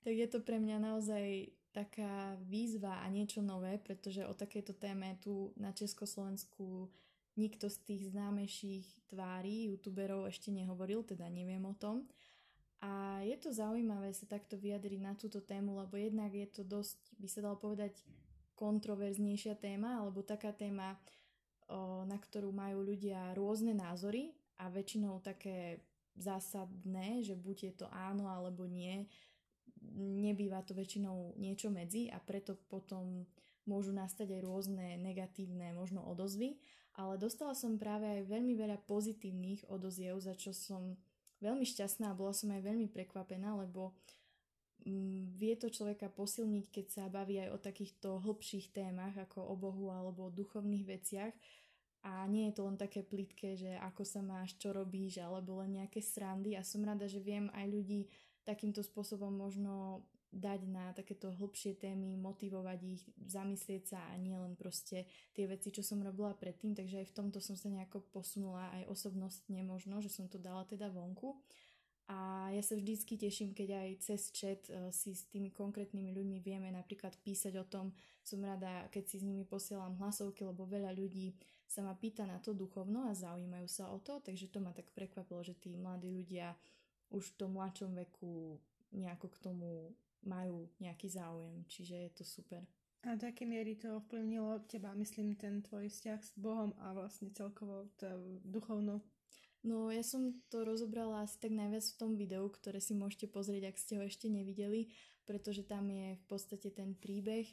Tak 0.02 0.14
je 0.14 0.28
to 0.30 0.38
pre 0.42 0.58
mňa 0.58 0.82
naozaj 0.82 1.50
taká 1.74 2.38
výzva 2.46 3.02
a 3.02 3.06
niečo 3.10 3.42
nové, 3.42 3.78
pretože 3.78 4.22
o 4.26 4.34
takejto 4.34 4.74
téme 4.78 5.18
tu 5.22 5.54
na 5.58 5.70
Československu 5.70 6.90
nikto 7.36 7.68
z 7.68 7.78
tých 7.84 8.02
známejších 8.12 9.08
tvári 9.12 9.70
youtuberov 9.72 10.26
ešte 10.28 10.48
nehovoril, 10.50 11.04
teda 11.04 11.28
neviem 11.28 11.62
o 11.64 11.76
tom. 11.76 12.08
A 12.84 13.24
je 13.24 13.36
to 13.40 13.52
zaujímavé 13.52 14.12
sa 14.12 14.28
takto 14.28 14.60
vyjadriť 14.60 15.00
na 15.00 15.16
túto 15.16 15.40
tému, 15.40 15.80
lebo 15.80 15.96
jednak 15.96 16.32
je 16.32 16.48
to 16.48 16.62
dosť, 16.64 16.98
by 17.16 17.28
sa 17.28 17.40
dalo 17.44 17.56
povedať, 17.56 17.96
kontroverznejšia 18.56 19.56
téma, 19.60 20.00
alebo 20.00 20.24
taká 20.24 20.52
téma, 20.52 20.96
na 22.08 22.16
ktorú 22.16 22.52
majú 22.52 22.84
ľudia 22.84 23.36
rôzne 23.36 23.76
názory 23.76 24.32
a 24.60 24.72
väčšinou 24.72 25.20
také 25.20 25.84
zásadné, 26.16 27.20
že 27.20 27.36
buď 27.36 27.56
je 27.68 27.72
to 27.84 27.86
áno 27.92 28.32
alebo 28.32 28.64
nie, 28.64 29.04
nebýva 30.00 30.64
to 30.64 30.72
väčšinou 30.72 31.36
niečo 31.36 31.68
medzi 31.68 32.08
a 32.08 32.16
preto 32.16 32.56
potom 32.56 33.28
môžu 33.68 33.92
nastať 33.92 34.32
aj 34.32 34.40
rôzne 34.46 34.86
negatívne 34.96 35.74
možno 35.76 36.00
odozvy, 36.06 36.56
ale 36.96 37.20
dostala 37.20 37.52
som 37.52 37.76
práve 37.76 38.08
aj 38.08 38.24
veľmi 38.24 38.56
veľa 38.56 38.80
pozitívnych 38.88 39.68
odoziev, 39.68 40.16
za 40.16 40.32
čo 40.32 40.56
som 40.56 40.96
veľmi 41.44 41.68
šťastná 41.68 42.12
a 42.12 42.18
bola 42.18 42.32
som 42.32 42.48
aj 42.48 42.64
veľmi 42.64 42.88
prekvapená, 42.88 43.52
lebo 43.60 43.92
mm, 44.88 45.36
vie 45.36 45.54
to 45.60 45.68
človeka 45.68 46.08
posilniť, 46.08 46.66
keď 46.72 46.86
sa 46.88 47.04
baví 47.12 47.36
aj 47.36 47.52
o 47.52 47.58
takýchto 47.60 48.08
hĺbších 48.24 48.72
témach 48.72 49.12
ako 49.12 49.44
o 49.44 49.54
Bohu 49.60 49.92
alebo 49.92 50.32
o 50.32 50.34
duchovných 50.34 50.84
veciach. 50.88 51.34
A 52.06 52.22
nie 52.30 52.48
je 52.48 52.54
to 52.54 52.62
len 52.70 52.78
také 52.78 53.02
plitké, 53.02 53.58
že 53.58 53.74
ako 53.82 54.06
sa 54.06 54.22
máš, 54.22 54.54
čo 54.62 54.70
robíš 54.70 55.18
alebo 55.18 55.58
len 55.58 55.82
nejaké 55.82 55.98
srandy. 55.98 56.54
A 56.54 56.62
som 56.62 56.86
rada, 56.86 57.10
že 57.10 57.18
viem 57.18 57.50
aj 57.50 57.66
ľudí 57.66 58.06
takýmto 58.46 58.78
spôsobom 58.78 59.34
možno 59.34 60.06
dať 60.36 60.60
na 60.68 60.92
takéto 60.92 61.32
hlbšie 61.32 61.80
témy, 61.80 62.20
motivovať 62.20 62.80
ich, 62.84 63.02
zamyslieť 63.24 63.96
sa 63.96 64.00
a 64.12 64.20
nie 64.20 64.36
len 64.36 64.52
proste 64.52 65.08
tie 65.32 65.48
veci, 65.48 65.72
čo 65.72 65.80
som 65.80 66.04
robila 66.04 66.36
predtým, 66.36 66.76
takže 66.76 67.00
aj 67.00 67.06
v 67.08 67.16
tomto 67.16 67.40
som 67.40 67.56
sa 67.56 67.72
nejako 67.72 68.04
posunula 68.12 68.68
aj 68.76 68.92
osobnostne 68.92 69.64
možno, 69.64 70.04
že 70.04 70.12
som 70.12 70.28
to 70.28 70.36
dala 70.36 70.68
teda 70.68 70.92
vonku. 70.92 71.40
A 72.06 72.52
ja 72.54 72.62
sa 72.62 72.78
vždycky 72.78 73.18
teším, 73.18 73.50
keď 73.50 73.82
aj 73.82 73.90
cez 73.98 74.30
chat 74.30 74.62
uh, 74.70 74.94
si 74.94 75.10
s 75.10 75.26
tými 75.26 75.50
konkrétnymi 75.50 76.14
ľuďmi 76.14 76.38
vieme 76.38 76.70
napríklad 76.70 77.18
písať 77.26 77.58
o 77.58 77.66
tom. 77.66 77.90
Som 78.22 78.46
rada, 78.46 78.86
keď 78.94 79.04
si 79.10 79.16
s 79.18 79.26
nimi 79.26 79.42
posielam 79.42 79.98
hlasovky, 79.98 80.46
lebo 80.46 80.70
veľa 80.70 80.94
ľudí 80.94 81.34
sa 81.66 81.82
ma 81.82 81.98
pýta 81.98 82.22
na 82.22 82.38
to 82.38 82.54
duchovno 82.54 83.10
a 83.10 83.18
zaujímajú 83.18 83.66
sa 83.66 83.90
o 83.90 83.98
to, 83.98 84.22
takže 84.22 84.54
to 84.54 84.62
ma 84.62 84.70
tak 84.70 84.86
prekvapilo, 84.94 85.42
že 85.42 85.58
tí 85.58 85.74
mladí 85.74 86.14
ľudia 86.14 86.54
už 87.10 87.34
v 87.34 87.36
tom 87.42 87.58
mladšom 87.58 87.98
veku 88.06 88.54
nejako 88.94 89.26
k 89.26 89.36
tomu 89.42 89.90
majú 90.26 90.66
nejaký 90.82 91.08
záujem, 91.08 91.62
čiže 91.70 91.94
je 91.94 92.10
to 92.18 92.24
super. 92.26 92.62
A 93.06 93.14
do 93.14 93.30
akej 93.30 93.46
miery 93.46 93.78
to 93.78 94.02
ovplyvnilo 94.02 94.66
teba, 94.66 94.90
myslím, 94.98 95.38
ten 95.38 95.62
tvoj 95.62 95.86
vzťah 95.86 96.20
s 96.20 96.34
Bohom 96.34 96.74
a 96.82 96.90
vlastne 96.90 97.30
celkovo 97.30 97.86
duchovno? 98.42 99.06
No 99.62 99.94
ja 99.94 100.02
som 100.02 100.42
to 100.50 100.66
rozobrala 100.66 101.22
asi 101.22 101.38
tak 101.38 101.54
najviac 101.54 101.86
v 101.86 101.98
tom 101.98 102.12
videu, 102.18 102.46
ktoré 102.50 102.82
si 102.82 102.98
môžete 102.98 103.30
pozrieť, 103.30 103.70
ak 103.70 103.78
ste 103.78 103.98
ho 103.98 104.02
ešte 104.02 104.26
nevideli, 104.26 104.90
pretože 105.22 105.66
tam 105.66 105.86
je 105.86 106.18
v 106.18 106.24
podstate 106.26 106.70
ten 106.74 106.98
príbeh, 106.98 107.46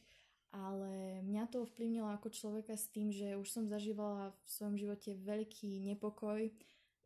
ale 0.53 1.21
mňa 1.25 1.49
to 1.49 1.65
ovplyvnilo 1.65 2.09
ako 2.13 2.29
človeka 2.29 2.77
s 2.77 2.89
tým, 2.93 3.09
že 3.09 3.33
už 3.37 3.49
som 3.49 3.65
zažívala 3.65 4.33
v 4.45 4.49
svojom 4.49 4.75
živote 4.77 5.17
veľký 5.17 5.81
nepokoj, 5.93 6.49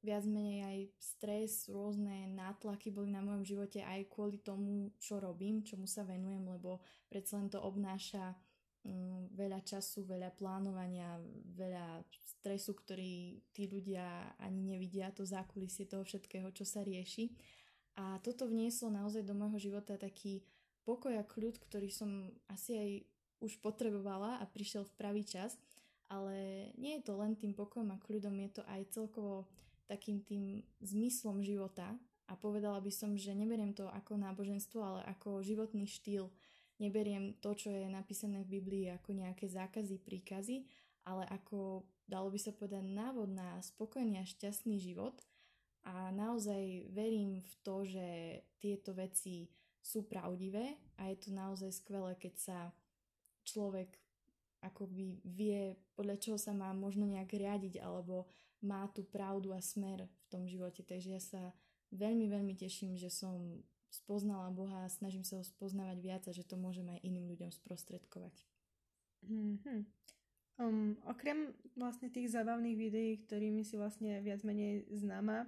viac 0.07 0.23
menej 0.23 0.63
aj 0.63 0.79
stres, 0.95 1.67
rôzne 1.67 2.31
nátlaky 2.31 2.95
boli 2.95 3.11
na 3.11 3.19
mojom 3.19 3.43
živote 3.43 3.83
aj 3.83 4.07
kvôli 4.07 4.39
tomu, 4.39 4.95
čo 4.95 5.19
robím, 5.19 5.67
čomu 5.67 5.83
sa 5.83 6.07
venujem, 6.07 6.47
lebo 6.47 6.79
predsa 7.11 7.35
len 7.35 7.51
to 7.51 7.59
obnáša 7.59 8.31
um, 8.87 9.27
veľa 9.35 9.59
času, 9.67 10.07
veľa 10.07 10.31
plánovania, 10.39 11.19
veľa 11.59 12.07
stresu, 12.39 12.71
ktorý 12.71 13.43
tí 13.51 13.67
ľudia 13.67 14.39
ani 14.39 14.63
nevidia, 14.63 15.11
to 15.11 15.27
zákulisie 15.27 15.83
toho 15.83 16.07
všetkého, 16.07 16.47
čo 16.55 16.63
sa 16.63 16.87
rieši. 16.87 17.35
A 17.99 18.23
toto 18.23 18.47
vnieslo 18.47 18.87
naozaj 18.87 19.27
do 19.27 19.35
môjho 19.35 19.59
života 19.59 19.99
taký 19.99 20.47
pokoj 20.87 21.11
a 21.19 21.27
kľud, 21.27 21.59
ktorý 21.59 21.91
som 21.91 22.31
asi 22.47 22.71
aj 22.79 22.89
už 23.43 23.59
potrebovala 23.59 24.39
a 24.39 24.47
prišiel 24.47 24.87
v 24.87 24.95
pravý 24.95 25.23
čas. 25.27 25.59
Ale 26.07 26.71
nie 26.79 26.95
je 26.95 27.03
to 27.03 27.19
len 27.19 27.35
tým 27.35 27.51
pokojom 27.51 27.91
a 27.91 27.99
kľudom, 27.99 28.39
je 28.39 28.49
to 28.55 28.63
aj 28.63 28.81
celkovo 28.95 29.43
takým 29.87 30.21
tým 30.21 30.61
zmyslom 30.83 31.39
života 31.41 31.95
a 32.27 32.35
povedala 32.35 32.83
by 32.83 32.91
som, 32.91 33.15
že 33.15 33.31
neberiem 33.31 33.71
to 33.71 33.87
ako 33.87 34.19
náboženstvo, 34.19 34.79
ale 34.83 35.01
ako 35.07 35.39
životný 35.39 35.87
štýl. 35.87 36.27
Neberiem 36.77 37.39
to, 37.39 37.55
čo 37.57 37.73
je 37.73 37.87
napísané 37.89 38.43
v 38.43 38.61
Biblii 38.61 38.85
ako 38.91 39.15
nejaké 39.15 39.47
zákazy, 39.49 39.97
príkazy, 40.03 40.67
ale 41.07 41.23
ako, 41.31 41.87
dalo 42.05 42.27
by 42.29 42.37
sa 42.37 42.51
povedať, 42.51 42.83
návod 42.83 43.31
na 43.31 43.57
spokojný 43.63 44.19
a 44.19 44.27
šťastný 44.27 44.77
život. 44.77 45.15
A 45.87 46.11
naozaj 46.11 46.91
verím 46.91 47.39
v 47.39 47.53
to, 47.63 47.87
že 47.87 48.07
tieto 48.59 48.91
veci 48.91 49.47
sú 49.79 50.03
pravdivé 50.03 50.75
a 50.99 51.07
je 51.07 51.17
to 51.17 51.29
naozaj 51.31 51.71
skvelé, 51.71 52.11
keď 52.19 52.33
sa 52.35 52.59
človek 53.47 53.95
akoby 54.59 55.23
vie, 55.23 55.79
podľa 55.95 56.19
čoho 56.19 56.35
sa 56.35 56.51
má 56.51 56.75
možno 56.75 57.07
nejak 57.07 57.31
riadiť 57.31 57.79
alebo 57.79 58.27
má 58.61 58.89
tú 58.91 59.05
pravdu 59.05 59.53
a 59.53 59.61
smer 59.61 60.05
v 60.05 60.25
tom 60.29 60.43
živote. 60.49 60.81
Takže 60.81 61.09
ja 61.13 61.21
sa 61.21 61.41
veľmi, 61.93 62.27
veľmi 62.27 62.53
teším, 62.57 62.97
že 62.97 63.11
som 63.13 63.63
spoznala 63.87 64.51
Boha 64.51 64.83
a 64.83 64.91
snažím 64.91 65.23
sa 65.23 65.39
ho 65.39 65.43
spoznávať 65.45 65.97
viac 66.03 66.23
a 66.27 66.35
že 66.35 66.43
to 66.43 66.59
môžem 66.59 66.87
aj 66.91 66.99
iným 67.01 67.31
ľuďom 67.31 67.51
sprostredkovať. 67.55 68.35
Mm-hmm. 69.25 69.79
Um, 70.57 70.97
okrem 71.05 71.53
vlastne 71.77 72.09
tých 72.09 72.33
zábavných 72.33 72.77
videí, 72.77 73.21
ktorými 73.21 73.61
si 73.61 73.77
vlastne 73.77 74.19
viac 74.25 74.41
menej 74.41 74.89
známa, 74.89 75.45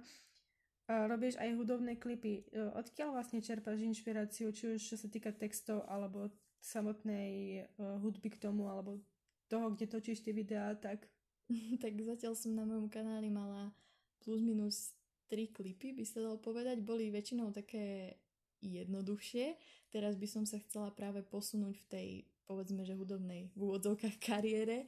robíš 0.86 1.38
aj 1.38 1.54
hudobné 1.54 1.98
klipy. 1.98 2.46
Uh, 2.50 2.70
odkiaľ 2.78 3.18
vlastne 3.18 3.42
čerpáš 3.42 3.82
inšpiráciu, 3.82 4.54
či 4.54 4.74
už 4.74 4.80
čo 4.80 4.96
sa 4.96 5.10
týka 5.10 5.34
textov, 5.34 5.82
alebo 5.90 6.30
samotnej 6.62 7.66
uh, 7.76 7.98
hudby 7.98 8.32
k 8.32 8.40
tomu, 8.40 8.70
alebo 8.70 9.02
toho, 9.50 9.74
kde 9.74 9.90
točíš 9.90 10.22
tie 10.22 10.30
videá, 10.30 10.78
tak 10.78 11.10
tak 11.82 11.98
zatiaľ 11.98 12.34
som 12.38 12.54
na 12.54 12.62
mojom 12.62 12.86
kanáli 12.86 13.28
mala 13.28 13.74
plus 14.22 14.40
minus 14.40 14.94
3 15.30 15.50
klipy, 15.54 15.94
by 15.94 16.04
sa 16.06 16.22
dalo 16.22 16.38
povedať. 16.38 16.82
Boli 16.82 17.10
väčšinou 17.10 17.54
také 17.54 18.18
jednoduchšie. 18.60 19.56
Teraz 19.90 20.18
by 20.18 20.26
som 20.28 20.44
sa 20.44 20.58
chcela 20.60 20.90
práve 20.92 21.22
posunúť 21.22 21.76
v 21.80 21.86
tej, 21.88 22.08
povedzme, 22.44 22.82
že 22.82 22.98
hudobnej 22.98 23.50
v 23.54 23.58
úvodzovkách 23.58 24.18
kariére 24.30 24.86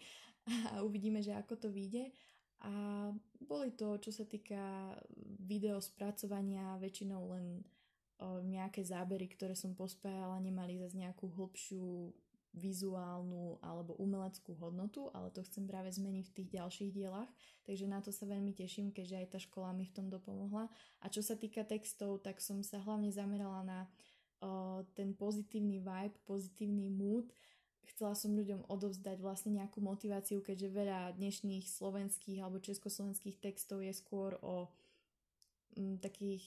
a 0.75 0.83
uvidíme, 0.83 1.23
že 1.23 1.35
ako 1.35 1.55
to 1.57 1.69
vyjde. 1.71 2.11
A 2.63 3.11
boli 3.43 3.75
to, 3.75 3.99
čo 3.99 4.15
sa 4.15 4.23
týka 4.23 4.95
video 5.43 5.83
spracovania, 5.83 6.79
väčšinou 6.79 7.23
len 7.35 7.63
nejaké 8.23 8.87
zábery, 8.87 9.27
ktoré 9.35 9.59
som 9.59 9.75
pospájala, 9.75 10.39
nemali 10.39 10.79
zase 10.79 10.95
nejakú 10.95 11.27
hlbšiu 11.27 12.15
vizuálnu 12.53 13.57
alebo 13.65 13.97
umeleckú 13.97 14.53
hodnotu, 14.61 15.09
ale 15.17 15.33
to 15.33 15.41
chcem 15.41 15.65
práve 15.65 15.89
zmeniť 15.89 16.25
v 16.29 16.37
tých 16.37 16.49
ďalších 16.53 16.91
dielach, 16.93 17.29
takže 17.65 17.89
na 17.89 18.05
to 18.05 18.13
sa 18.13 18.29
veľmi 18.29 18.53
teším, 18.53 18.93
keďže 18.93 19.17
aj 19.25 19.27
tá 19.33 19.39
škola 19.41 19.73
mi 19.73 19.89
v 19.89 19.95
tom 19.97 20.13
dopomohla. 20.13 20.69
A 21.01 21.07
čo 21.09 21.25
sa 21.25 21.33
týka 21.33 21.65
textov, 21.65 22.21
tak 22.21 22.45
som 22.45 22.61
sa 22.61 22.77
hlavne 22.85 23.09
zamerala 23.09 23.65
na 23.65 23.81
uh, 24.45 24.85
ten 24.93 25.17
pozitívny 25.17 25.81
vibe, 25.81 26.17
pozitívny 26.29 26.93
mood. 26.93 27.33
Chcela 27.89 28.13
som 28.13 28.37
ľuďom 28.37 28.69
odovzdať 28.69 29.19
vlastne 29.25 29.57
nejakú 29.57 29.81
motiváciu, 29.81 30.45
keďže 30.45 30.77
veľa 30.77 31.17
dnešných 31.17 31.67
slovenských 31.67 32.45
alebo 32.45 32.61
československých 32.61 33.41
textov 33.41 33.81
je 33.81 33.97
skôr 33.97 34.37
o 34.45 34.69
m, 35.75 35.97
takých 35.99 36.47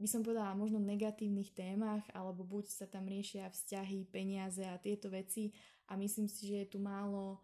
by 0.00 0.08
som 0.08 0.24
povedala, 0.24 0.56
možno 0.56 0.80
negatívnych 0.80 1.52
témach, 1.52 2.02
alebo 2.16 2.40
buď 2.40 2.72
sa 2.72 2.86
tam 2.88 3.04
riešia 3.04 3.52
vzťahy, 3.52 4.08
peniaze 4.08 4.64
a 4.64 4.80
tieto 4.80 5.12
veci. 5.12 5.52
A 5.92 6.00
myslím 6.00 6.24
si, 6.24 6.48
že 6.48 6.64
je 6.64 6.72
tu 6.72 6.78
málo 6.80 7.36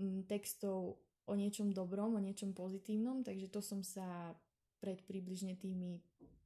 mm, 0.00 0.24
textov 0.24 0.96
o 1.28 1.34
niečom 1.36 1.76
dobrom, 1.76 2.16
o 2.16 2.24
niečom 2.24 2.56
pozitívnom, 2.56 3.20
takže 3.20 3.52
to 3.52 3.60
som 3.60 3.84
sa 3.84 4.32
pred 4.80 4.96
približne 5.04 5.60
tými 5.60 6.00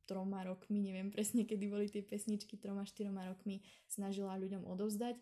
troma 0.05 0.45
rokmi, 0.45 0.85
neviem 0.85 1.09
presne 1.09 1.49
kedy 1.49 1.65
boli 1.71 1.87
tie 1.89 2.05
pesničky, 2.05 2.61
troma, 2.61 2.85
štyroma 2.85 3.25
rokmi 3.31 3.65
snažila 3.89 4.37
ľuďom 4.37 4.69
odovzdať. 4.69 5.17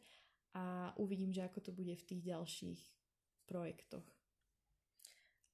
A 0.53 0.93
uvidím, 1.01 1.33
že 1.33 1.49
ako 1.49 1.61
to 1.65 1.73
bude 1.73 1.97
v 1.97 2.07
tých 2.09 2.23
ďalších 2.29 2.81
projektoch. 3.49 4.05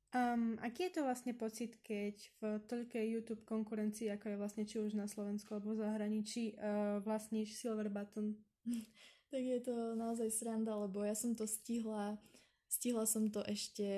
Um, 0.09 0.57
aký 0.65 0.88
je 0.88 0.97
to 0.97 1.00
vlastne 1.05 1.37
pocit, 1.37 1.77
keď 1.85 2.17
v 2.41 2.43
toľkej 2.65 3.05
YouTube 3.12 3.45
konkurencii, 3.45 4.09
ako 4.09 4.33
je 4.33 4.41
vlastne 4.41 4.65
či 4.65 4.81
už 4.81 4.97
na 4.97 5.05
Slovensku 5.05 5.53
alebo 5.53 5.77
v 5.77 5.85
zahraničí, 5.85 6.57
uh, 6.57 7.05
vlastníš 7.05 7.61
Silver 7.61 7.93
Button? 7.93 8.33
tak 9.33 9.43
je 9.45 9.61
to 9.61 9.93
naozaj 10.00 10.33
sranda, 10.33 10.73
lebo 10.81 11.05
ja 11.05 11.12
som 11.12 11.37
to 11.37 11.45
stihla, 11.45 12.17
stihla 12.73 13.05
som 13.05 13.29
to 13.29 13.45
ešte, 13.45 13.88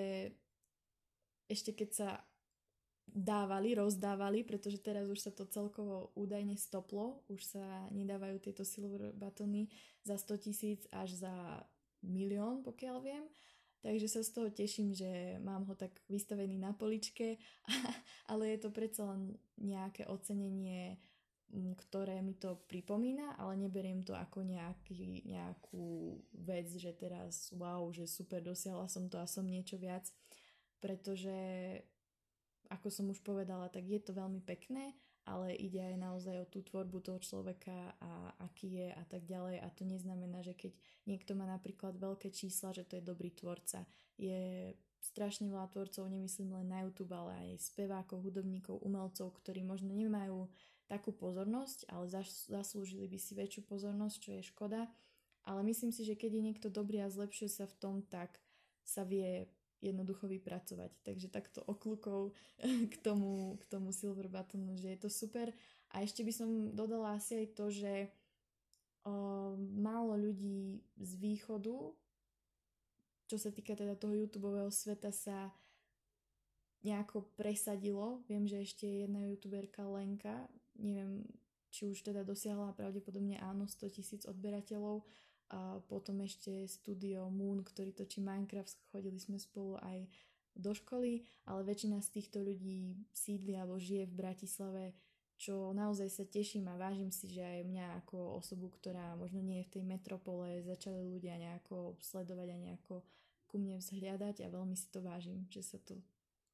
ešte 1.46 1.70
keď 1.78 1.90
sa 1.94 2.08
dávali, 3.10 3.74
rozdávali, 3.74 4.42
pretože 4.42 4.82
teraz 4.82 5.06
už 5.06 5.18
sa 5.18 5.32
to 5.34 5.46
celkovo 5.46 6.10
údajne 6.14 6.54
stoplo, 6.54 7.22
už 7.30 7.42
sa 7.42 7.86
nedávajú 7.90 8.38
tieto 8.38 8.62
silver 8.62 9.14
batony 9.14 9.70
za 10.06 10.18
100 10.18 10.44
tisíc 10.46 10.80
až 10.90 11.18
za 11.18 11.34
milión, 12.02 12.62
pokiaľ 12.62 12.96
viem. 13.02 13.24
Takže 13.80 14.06
sa 14.12 14.20
z 14.20 14.30
toho 14.36 14.48
teším, 14.52 14.92
že 14.92 15.40
mám 15.40 15.64
ho 15.64 15.74
tak 15.74 15.96
vystavený 16.12 16.60
na 16.60 16.76
poličke, 16.76 17.40
ale 18.30 18.52
je 18.52 18.58
to 18.60 18.68
predsa 18.68 19.08
len 19.08 19.40
nejaké 19.56 20.04
ocenenie, 20.04 21.00
ktoré 21.50 22.22
mi 22.22 22.36
to 22.36 22.60
pripomína, 22.68 23.34
ale 23.40 23.58
neberiem 23.58 24.04
to 24.06 24.14
ako 24.14 24.46
nejaký, 24.46 25.26
nejakú 25.26 26.20
vec, 26.44 26.70
že 26.76 26.94
teraz 26.94 27.50
wow, 27.56 27.88
že 27.90 28.06
super, 28.06 28.38
dosiahla 28.44 28.86
som 28.86 29.10
to 29.10 29.18
a 29.18 29.26
som 29.26 29.48
niečo 29.48 29.80
viac, 29.80 30.06
pretože 30.78 31.34
ako 32.70 32.86
som 32.92 33.10
už 33.10 33.18
povedala, 33.26 33.66
tak 33.66 33.82
je 33.88 33.98
to 33.98 34.14
veľmi 34.14 34.44
pekné, 34.46 34.94
ale 35.30 35.54
ide 35.54 35.78
aj 35.78 35.96
naozaj 35.96 36.36
o 36.42 36.50
tú 36.50 36.66
tvorbu 36.66 36.98
toho 36.98 37.22
človeka 37.22 37.94
a 38.02 38.34
aký 38.42 38.82
je 38.82 38.88
a 38.90 39.04
tak 39.06 39.22
ďalej. 39.30 39.62
A 39.62 39.70
to 39.70 39.86
neznamená, 39.86 40.42
že 40.42 40.58
keď 40.58 40.74
niekto 41.06 41.38
má 41.38 41.46
napríklad 41.46 41.94
veľké 41.94 42.34
čísla, 42.34 42.74
že 42.74 42.82
to 42.82 42.98
je 42.98 43.06
dobrý 43.06 43.30
tvorca. 43.30 43.86
Je 44.18 44.74
strašne 44.98 45.46
veľa 45.46 45.70
tvorcov, 45.70 46.10
nemyslím 46.10 46.50
len 46.58 46.66
na 46.66 46.82
YouTube, 46.82 47.14
ale 47.14 47.54
aj 47.54 47.72
spevákov, 47.72 48.26
hudobníkov, 48.26 48.82
umelcov, 48.82 49.30
ktorí 49.38 49.62
možno 49.62 49.94
nemajú 49.94 50.50
takú 50.90 51.14
pozornosť, 51.14 51.86
ale 51.86 52.10
zaslúžili 52.50 53.06
by 53.06 53.18
si 53.22 53.32
väčšiu 53.38 53.62
pozornosť, 53.70 54.16
čo 54.18 54.30
je 54.34 54.42
škoda. 54.50 54.90
Ale 55.46 55.62
myslím 55.64 55.94
si, 55.94 56.02
že 56.02 56.18
keď 56.18 56.36
je 56.36 56.46
niekto 56.52 56.68
dobrý 56.68 57.00
a 57.00 57.08
zlepšuje 57.08 57.48
sa 57.48 57.64
v 57.64 57.78
tom, 57.78 57.94
tak 58.04 58.42
sa 58.82 59.06
vie 59.06 59.46
jednoducho 59.80 60.28
vypracovať. 60.28 60.92
Takže 61.02 61.32
takto 61.32 61.64
okľukov 61.64 62.36
k 62.92 62.94
tomu, 63.00 63.56
k 63.60 63.64
tomu 63.68 63.90
Silver 63.90 64.28
Buttonu, 64.28 64.76
že 64.76 64.94
je 64.94 64.98
to 65.00 65.10
super. 65.10 65.50
A 65.90 66.04
ešte 66.04 66.22
by 66.22 66.32
som 66.32 66.48
dodala 66.76 67.16
asi 67.16 67.44
aj 67.44 67.46
to, 67.56 67.66
že 67.72 68.12
o, 69.02 69.56
málo 69.58 70.14
ľudí 70.14 70.84
z 71.00 71.10
východu, 71.18 71.76
čo 73.26 73.36
sa 73.38 73.50
týka 73.50 73.74
teda 73.74 73.96
toho 73.96 74.14
youtube 74.14 74.46
sveta, 74.70 75.10
sa 75.10 75.50
nejako 76.82 77.28
presadilo. 77.36 78.24
Viem, 78.26 78.48
že 78.48 78.64
ešte 78.64 78.84
je 78.86 79.06
jedna 79.06 79.22
youtuberka 79.28 79.84
Lenka, 79.84 80.48
neviem, 80.80 81.24
či 81.70 81.86
už 81.86 82.02
teda 82.02 82.26
dosiahla 82.26 82.74
pravdepodobne 82.74 83.38
áno 83.38 83.70
100 83.70 83.94
tisíc 83.94 84.22
odberateľov, 84.26 85.06
a 85.50 85.82
potom 85.90 86.22
ešte 86.22 86.64
studio 86.70 87.26
Moon, 87.26 87.66
ktorý 87.66 87.90
točí 87.90 88.22
Minecraft, 88.22 88.78
chodili 88.94 89.18
sme 89.18 89.34
spolu 89.34 89.82
aj 89.82 90.06
do 90.54 90.70
školy, 90.70 91.26
ale 91.46 91.66
väčšina 91.66 91.98
z 92.02 92.08
týchto 92.14 92.42
ľudí 92.42 92.94
sídli 93.10 93.58
alebo 93.58 93.78
žije 93.78 94.06
v 94.06 94.18
Bratislave, 94.18 94.84
čo 95.40 95.72
naozaj 95.72 96.08
sa 96.12 96.24
teším 96.28 96.68
a 96.68 96.76
vážim 96.76 97.08
si, 97.08 97.26
že 97.32 97.40
aj 97.40 97.66
mňa 97.66 97.86
ako 98.04 98.38
osobu, 98.38 98.68
ktorá 98.68 99.16
možno 99.16 99.40
nie 99.40 99.64
je 99.64 99.68
v 99.72 99.74
tej 99.80 99.84
metropole, 99.88 100.60
začali 100.62 101.00
ľudia 101.00 101.40
nejako 101.40 101.96
sledovať 101.98 102.48
a 102.52 102.62
nejako 102.70 103.02
ku 103.48 103.56
mne 103.58 103.80
vzhliadať 103.80 104.46
a 104.46 104.52
veľmi 104.52 104.76
si 104.76 104.86
to 104.92 105.02
vážim, 105.02 105.48
že 105.50 105.64
sa 105.64 105.78
to 105.82 105.98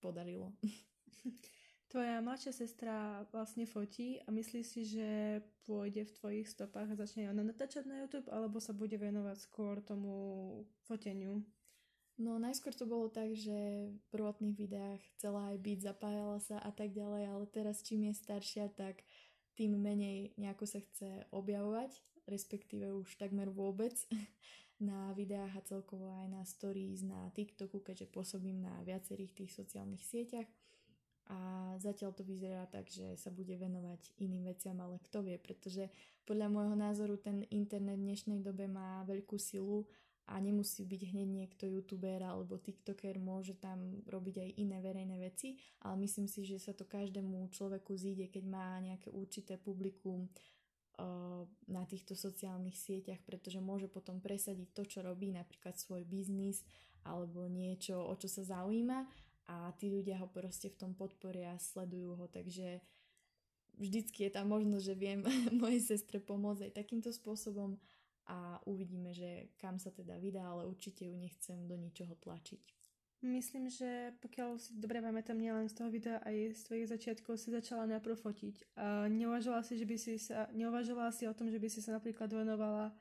podarilo. 0.01 0.55
Tvoja 1.87 2.19
mladšia 2.19 2.51
sestra 2.51 3.23
vlastne 3.31 3.63
fotí 3.63 4.19
a 4.27 4.35
myslíš 4.35 4.67
si, 4.67 4.83
že 4.91 5.09
pôjde 5.71 6.03
v 6.03 6.15
tvojich 6.19 6.51
stopách 6.51 6.91
a 6.91 6.99
začne 6.99 7.31
ona 7.31 7.47
natáčať 7.47 7.87
na 7.87 8.03
YouTube 8.03 8.27
alebo 8.27 8.59
sa 8.59 8.75
bude 8.75 8.99
venovať 8.99 9.39
skôr 9.39 9.79
tomu 9.79 10.67
foteniu? 10.91 11.47
No 12.19 12.43
najskôr 12.43 12.75
to 12.75 12.91
bolo 12.91 13.07
tak, 13.07 13.39
že 13.39 13.93
v 13.93 14.05
prvotných 14.11 14.57
videách 14.59 14.99
chcela 15.15 15.55
aj 15.55 15.63
byť, 15.63 15.79
zapájala 15.85 16.39
sa 16.43 16.59
a 16.59 16.75
tak 16.75 16.91
ďalej, 16.91 17.23
ale 17.29 17.45
teraz 17.47 17.87
čím 17.87 18.11
je 18.11 18.19
staršia, 18.19 18.73
tak 18.75 19.07
tým 19.55 19.79
menej 19.79 20.35
nejako 20.35 20.67
sa 20.67 20.83
chce 20.83 21.29
objavovať, 21.31 21.93
respektíve 22.27 22.99
už 22.99 23.15
takmer 23.15 23.47
vôbec 23.47 23.95
na 24.83 25.15
videách 25.15 25.55
a 25.55 25.67
celkovo 25.71 26.11
aj 26.11 26.35
na 26.35 26.43
stories, 26.43 27.07
na 27.07 27.31
TikToku, 27.31 27.79
keďže 27.79 28.11
pôsobím 28.11 28.65
na 28.65 28.75
viacerých 28.83 29.37
tých 29.37 29.55
sociálnych 29.55 30.03
sieťach 30.03 30.51
a 31.27 31.75
zatiaľ 31.83 32.15
to 32.15 32.23
vyzerá 32.23 32.71
tak, 32.71 32.87
že 32.87 33.19
sa 33.19 33.35
bude 33.35 33.59
venovať 33.59 34.15
iným 34.23 34.47
veciam, 34.47 34.79
ale 34.79 35.03
kto 35.03 35.27
vie, 35.27 35.35
pretože 35.43 35.91
podľa 36.23 36.47
môjho 36.47 36.77
názoru 36.79 37.19
ten 37.19 37.43
internet 37.51 37.99
v 37.99 38.07
dnešnej 38.15 38.39
dobe 38.47 38.71
má 38.71 39.03
veľkú 39.03 39.35
silu 39.35 39.91
a 40.27 40.39
nemusí 40.39 40.87
byť 40.87 41.03
hneď 41.15 41.29
niekto 41.31 41.65
youtuber 41.67 42.23
alebo 42.23 42.59
tiktoker, 42.59 43.19
môže 43.19 43.59
tam 43.59 44.03
robiť 44.07 44.43
aj 44.43 44.51
iné 44.59 44.79
verejné 44.83 45.17
veci, 45.23 45.59
ale 45.83 46.03
myslím 46.07 46.27
si, 46.31 46.47
že 46.47 46.63
sa 46.63 46.75
to 46.75 46.87
každému 46.87 47.51
človeku 47.51 47.95
zíde, 47.95 48.31
keď 48.31 48.45
má 48.47 48.79
nejaké 48.83 49.11
určité 49.11 49.55
publikum 49.59 50.27
uh, 50.27 51.43
na 51.67 51.83
týchto 51.87 52.19
sociálnych 52.19 52.75
sieťach, 52.75 53.23
pretože 53.23 53.63
môže 53.63 53.87
potom 53.87 54.19
presadiť 54.19 54.75
to, 54.75 54.83
čo 54.87 54.99
robí, 55.03 55.31
napríklad 55.31 55.79
svoj 55.79 56.03
biznis 56.07 56.67
alebo 57.07 57.47
niečo, 57.47 57.99
o 57.99 58.15
čo 58.19 58.27
sa 58.27 58.43
zaujíma 58.43 59.26
a 59.47 59.71
tí 59.79 59.91
ľudia 59.91 60.19
ho 60.19 60.29
proste 60.31 60.71
v 60.71 60.79
tom 60.79 60.93
podporia, 60.95 61.59
sledujú 61.59 62.19
ho, 62.19 62.27
takže 62.27 62.83
vždycky 63.79 64.27
je 64.27 64.35
tam 64.35 64.51
možnosť, 64.51 64.85
že 64.85 64.95
viem 64.99 65.21
mojej 65.63 65.83
sestre 65.83 66.19
pomôcť 66.19 66.71
aj 66.71 66.73
takýmto 66.75 67.15
spôsobom 67.15 67.79
a 68.27 68.59
uvidíme, 68.67 69.15
že 69.15 69.55
kam 69.55 69.79
sa 69.79 69.95
teda 69.95 70.19
vydá, 70.19 70.43
ale 70.43 70.67
určite 70.67 71.07
ju 71.07 71.15
nechcem 71.15 71.71
do 71.71 71.79
ničoho 71.79 72.19
tlačiť. 72.19 72.75
Myslím, 73.25 73.73
že 73.73 74.13
pokiaľ 74.21 74.61
si 74.61 74.77
dobre 74.77 75.01
pamätám, 75.01 75.41
nielen 75.41 75.73
z 75.73 75.75
toho 75.75 75.89
videa, 75.89 76.21
aj 76.21 76.53
z 76.53 76.61
tvojich 76.69 76.87
začiatkov 76.93 77.41
si 77.41 77.49
začala 77.49 77.89
najprv 77.89 78.13
fotiť. 78.13 78.77
Neuvažovala 79.09 79.65
si, 79.65 79.81
že 79.81 79.89
by 79.89 79.97
si 79.97 80.21
sa, 80.21 80.53
neuvažovala 80.53 81.11
si 81.17 81.25
o 81.25 81.33
tom, 81.33 81.49
že 81.49 81.57
by 81.57 81.69
si 81.71 81.81
sa 81.81 81.97
napríklad 81.97 82.29
venovala 82.29 82.93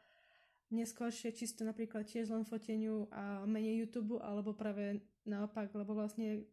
neskôršie 0.74 1.34
čisto 1.36 1.62
napríklad 1.62 2.06
tiež 2.10 2.34
len 2.34 2.46
foteniu 2.46 3.06
a 3.14 3.46
menej 3.46 3.86
YouTube, 3.86 4.18
alebo 4.22 4.54
práve 4.58 5.02
naopak, 5.26 5.74
lebo 5.74 5.94
vlastne 5.94 6.46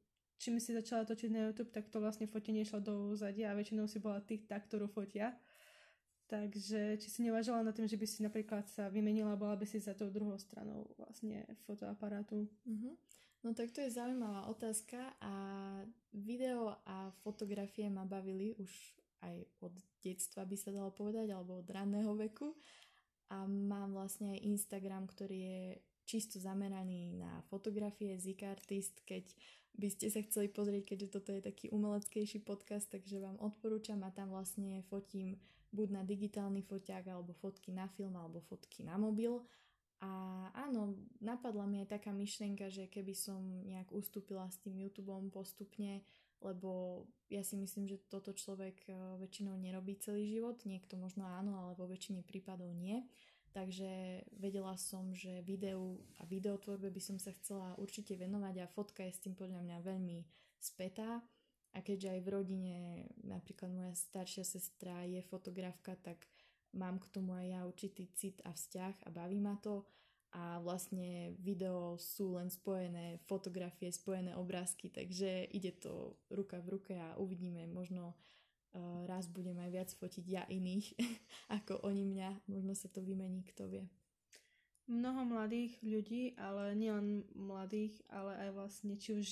čím 0.42 0.59
si 0.59 0.75
začala 0.75 1.07
točiť 1.07 1.31
na 1.31 1.49
YouTube, 1.49 1.71
tak 1.71 1.87
to 1.88 2.02
vlastne 2.02 2.26
fotenie 2.26 2.66
išlo 2.66 2.83
do 2.83 3.14
úzadia 3.14 3.52
a 3.52 3.57
väčšinou 3.57 3.87
si 3.87 4.02
bola 4.02 4.19
tých 4.19 4.45
tá, 4.50 4.59
ktorú 4.59 4.90
fotia. 4.90 5.38
Takže 6.26 6.97
či 6.97 7.09
si 7.12 7.21
nevažala 7.21 7.61
na 7.61 7.76
tým, 7.76 7.85
že 7.85 8.00
by 8.00 8.07
si 8.09 8.25
napríklad 8.25 8.64
sa 8.64 8.88
vymenila, 8.88 9.37
bola 9.37 9.52
by 9.52 9.69
si 9.69 9.76
za 9.76 9.92
tou 9.92 10.09
druhou 10.09 10.40
stranou 10.40 10.88
vlastne 10.97 11.45
fotoaparátu? 11.69 12.49
Uh-huh. 12.64 12.97
No 13.45 13.52
tak 13.52 13.69
to 13.75 13.85
je 13.85 13.92
zaujímavá 13.92 14.49
otázka 14.49 15.12
a 15.21 15.35
video 16.16 16.73
a 16.88 17.12
fotografie 17.21 17.90
ma 17.92 18.09
bavili 18.09 18.57
už 18.57 18.71
aj 19.23 19.35
od 19.61 19.75
detstva 20.02 20.49
by 20.49 20.57
sa 20.57 20.75
dalo 20.75 20.90
povedať, 20.90 21.31
alebo 21.31 21.61
od 21.61 21.69
ranného 21.69 22.16
veku. 22.16 22.57
A 23.32 23.48
mám 23.48 23.96
vlastne 23.96 24.36
aj 24.36 24.44
Instagram, 24.44 25.08
ktorý 25.08 25.38
je 25.40 25.62
čisto 26.04 26.36
zameraný 26.36 27.16
na 27.16 27.40
fotografie, 27.48 28.12
Zik 28.20 28.44
Artist, 28.44 29.00
keď 29.08 29.24
by 29.72 29.88
ste 29.88 30.12
sa 30.12 30.20
chceli 30.20 30.52
pozrieť, 30.52 30.92
keďže 30.92 31.08
toto 31.16 31.32
je 31.32 31.40
taký 31.40 31.72
umeleckejší 31.72 32.44
podcast, 32.44 32.92
takže 32.92 33.24
vám 33.24 33.40
odporúčam 33.40 34.04
a 34.04 34.12
tam 34.12 34.28
vlastne 34.28 34.84
fotím 34.92 35.40
buď 35.72 35.88
na 35.88 36.02
digitálny 36.04 36.60
foťák, 36.60 37.08
alebo 37.08 37.32
fotky 37.32 37.72
na 37.72 37.88
film, 37.88 38.12
alebo 38.20 38.44
fotky 38.44 38.84
na 38.84 39.00
mobil. 39.00 39.40
A 40.04 40.44
áno, 40.52 40.98
napadla 41.22 41.64
mi 41.64 41.80
aj 41.80 41.96
taká 41.96 42.12
myšlienka, 42.12 42.68
že 42.68 42.90
keby 42.92 43.16
som 43.16 43.40
nejak 43.64 43.88
ustúpila 43.94 44.44
s 44.52 44.60
tým 44.60 44.76
YouTubeom 44.76 45.32
postupne, 45.32 46.04
lebo 46.42 47.02
ja 47.30 47.40
si 47.46 47.56
myslím, 47.56 47.88
že 47.88 48.02
toto 48.11 48.34
človek 48.34 48.76
e, 48.87 48.92
väčšinou 49.22 49.56
nerobí 49.56 49.96
celý 50.02 50.28
život, 50.28 50.61
niekto 50.68 50.99
možno 51.00 51.25
áno, 51.25 51.56
ale 51.56 51.72
vo 51.78 51.88
väčšine 51.88 52.26
prípadov 52.26 52.75
nie. 52.75 53.06
Takže 53.52 54.25
vedela 54.32 54.75
som, 54.80 55.12
že 55.12 55.44
videu 55.44 56.00
a 56.20 56.25
videotvorbe 56.25 56.88
by 56.88 57.02
som 57.05 57.20
sa 57.20 57.37
chcela 57.37 57.76
určite 57.76 58.16
venovať 58.16 58.64
a 58.64 58.72
fotka 58.72 59.05
je 59.05 59.12
s 59.12 59.22
tým 59.22 59.37
podľa 59.37 59.61
mňa 59.61 59.78
veľmi 59.85 60.18
spätá. 60.57 61.20
A 61.72 61.78
keďže 61.81 62.16
aj 62.16 62.20
v 62.20 62.33
rodine 62.33 62.76
napríklad 63.24 63.72
moja 63.72 63.92
staršia 63.96 64.44
sestra 64.44 65.05
je 65.09 65.24
fotografka, 65.24 65.96
tak 66.00 66.28
mám 66.76 67.00
k 67.00 67.09
tomu 67.12 67.37
aj 67.37 67.46
ja 67.48 67.61
určitý 67.64 68.09
cit 68.12 68.40
a 68.44 68.52
vzťah 68.52 69.05
a 69.05 69.09
baví 69.12 69.40
ma 69.40 69.57
to 69.61 69.85
a 70.33 70.57
vlastne 70.64 71.37
video 71.37 72.01
sú 72.01 72.40
len 72.40 72.49
spojené 72.49 73.21
fotografie, 73.29 73.92
spojené 73.92 74.33
obrázky, 74.33 74.88
takže 74.88 75.45
ide 75.53 75.77
to 75.77 76.16
ruka 76.33 76.57
v 76.64 76.81
ruke 76.81 76.95
a 76.97 77.21
uvidíme, 77.21 77.68
možno 77.68 78.16
uh, 78.73 79.05
raz 79.05 79.29
budem 79.29 79.61
aj 79.61 79.71
viac 79.71 79.90
fotiť 79.92 80.25
ja 80.25 80.45
iných 80.49 80.97
ako 81.61 81.85
oni 81.85 82.09
mňa, 82.09 82.49
možno 82.49 82.73
sa 82.73 82.88
to 82.88 83.05
vymení, 83.05 83.45
kto 83.45 83.68
vie. 83.68 83.85
Mnoho 84.88 85.29
mladých 85.29 85.79
ľudí, 85.85 86.35
ale 86.40 86.75
nielen 86.75 87.29
mladých, 87.37 88.01
ale 88.09 88.49
aj 88.49 88.51
vlastne 88.57 88.97
či 88.97 89.14
už 89.14 89.27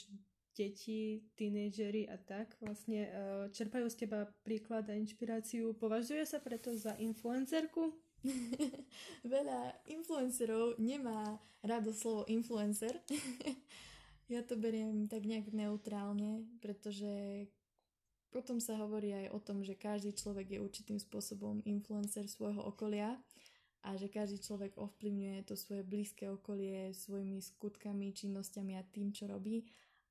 deti, 0.52 1.24
tínejdžeri 1.40 2.12
a 2.12 2.20
tak 2.20 2.60
vlastne 2.60 3.08
uh, 3.08 3.10
čerpajú 3.48 3.88
z 3.88 4.04
teba 4.04 4.28
príklad 4.44 4.84
a 4.92 4.94
inšpiráciu. 4.94 5.72
Považuje 5.72 6.28
sa 6.28 6.44
preto 6.44 6.76
za 6.76 6.92
influencerku? 7.00 8.09
Veľa 9.24 9.74
influencerov 9.88 10.76
nemá 10.76 11.40
rado 11.64 11.92
slovo 11.92 12.28
influencer. 12.28 13.00
ja 14.32 14.40
to 14.44 14.56
beriem 14.56 15.08
tak 15.08 15.24
nejak 15.24 15.52
neutrálne, 15.52 16.44
pretože 16.60 17.46
potom 18.30 18.62
sa 18.62 18.78
hovorí 18.78 19.10
aj 19.10 19.26
o 19.34 19.38
tom, 19.42 19.66
že 19.66 19.74
každý 19.74 20.14
človek 20.14 20.54
je 20.54 20.62
určitým 20.62 20.98
spôsobom 21.02 21.64
influencer 21.66 22.30
svojho 22.30 22.62
okolia 22.62 23.18
a 23.80 23.96
že 23.96 24.12
každý 24.12 24.38
človek 24.38 24.76
ovplyvňuje 24.76 25.48
to 25.48 25.56
svoje 25.56 25.82
blízke 25.82 26.28
okolie 26.28 26.92
svojimi 26.94 27.40
skutkami, 27.42 28.12
činnosťami 28.14 28.76
a 28.76 28.86
tým, 28.86 29.10
čo 29.10 29.26
robí 29.26 29.66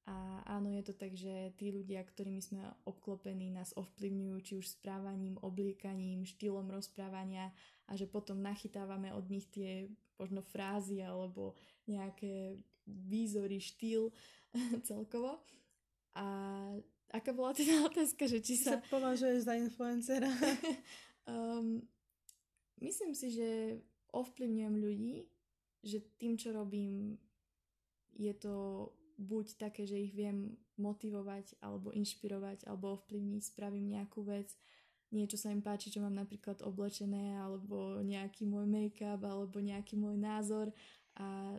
a 0.10 0.42
áno, 0.58 0.74
je 0.74 0.84
to 0.90 0.94
tak, 0.98 1.14
že 1.14 1.54
tí 1.54 1.70
ľudia, 1.70 2.02
ktorými 2.02 2.42
sme 2.42 2.66
obklopení, 2.90 3.54
nás 3.54 3.78
ovplyvňujú 3.78 4.38
či 4.42 4.54
už 4.58 4.66
správaním, 4.82 5.38
obliekaním, 5.46 6.26
štýlom 6.26 6.66
rozprávania 6.74 7.54
a 7.90 7.98
že 7.98 8.06
potom 8.06 8.38
nachytávame 8.40 9.10
od 9.12 9.26
nich 9.28 9.50
tie 9.50 9.90
možno 10.22 10.46
frázy 10.46 11.02
alebo 11.02 11.58
nejaké 11.90 12.62
výzory, 12.86 13.58
štýl 13.58 14.14
celkovo. 14.90 15.42
A 16.14 16.26
aká 17.10 17.34
bola 17.34 17.54
teda 17.58 17.82
otázka, 17.90 18.30
že 18.30 18.40
či 18.46 18.62
sa... 18.62 18.78
sa 18.78 18.86
považuješ 18.94 19.50
za 19.50 19.54
influencera? 19.58 20.30
um, 21.26 21.82
myslím 22.86 23.18
si, 23.18 23.34
že 23.34 23.50
ovplyvňujem 24.14 24.76
ľudí, 24.78 25.16
že 25.86 26.04
tým, 26.20 26.36
čo 26.36 26.52
robím, 26.52 27.16
je 28.18 28.34
to 28.36 28.90
buď 29.20 29.56
také, 29.56 29.84
že 29.88 30.00
ich 30.00 30.16
viem 30.16 30.56
motivovať 30.80 31.60
alebo 31.60 31.92
inšpirovať 31.92 32.68
alebo 32.68 32.96
ovplyvniť, 32.96 33.42
spravím 33.44 33.92
nejakú 33.92 34.24
vec, 34.24 34.56
niečo 35.10 35.38
sa 35.38 35.50
im 35.50 35.62
páči, 35.62 35.90
čo 35.90 36.02
mám 36.02 36.14
napríklad 36.14 36.62
oblečené 36.62 37.38
alebo 37.38 38.02
nejaký 38.06 38.46
môj 38.46 38.66
make-up 38.70 39.22
alebo 39.26 39.58
nejaký 39.62 39.98
môj 39.98 40.18
názor. 40.18 40.70
A 41.18 41.58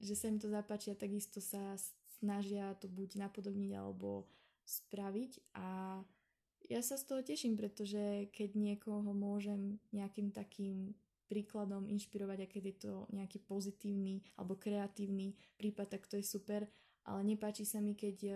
že 0.00 0.16
sa 0.16 0.32
im 0.32 0.40
to 0.40 0.48
zapáči 0.48 0.92
a 0.92 1.00
takisto 1.00 1.44
sa 1.44 1.76
snažia 2.20 2.72
to 2.80 2.88
buď 2.88 3.20
napodobniť 3.20 3.72
alebo 3.76 4.28
spraviť. 4.64 5.56
A 5.56 6.00
ja 6.68 6.80
sa 6.80 6.96
z 6.96 7.04
toho 7.04 7.20
teším, 7.24 7.56
pretože 7.58 8.30
keď 8.30 8.56
niekoho 8.56 9.10
môžem 9.12 9.80
nejakým 9.90 10.30
takým 10.30 10.94
príkladom 11.30 11.86
inšpirovať 11.86 12.38
a 12.42 12.50
keď 12.50 12.62
je 12.66 12.76
to 12.86 12.92
nejaký 13.14 13.38
pozitívny 13.46 14.22
alebo 14.34 14.58
kreatívny 14.58 15.38
prípad, 15.54 15.86
tak 15.98 16.10
to 16.10 16.18
je 16.18 16.26
super. 16.26 16.66
Ale 17.06 17.22
nepáči 17.24 17.64
sa 17.64 17.78
mi, 17.78 17.94
keď 17.94 18.16
e, 18.26 18.32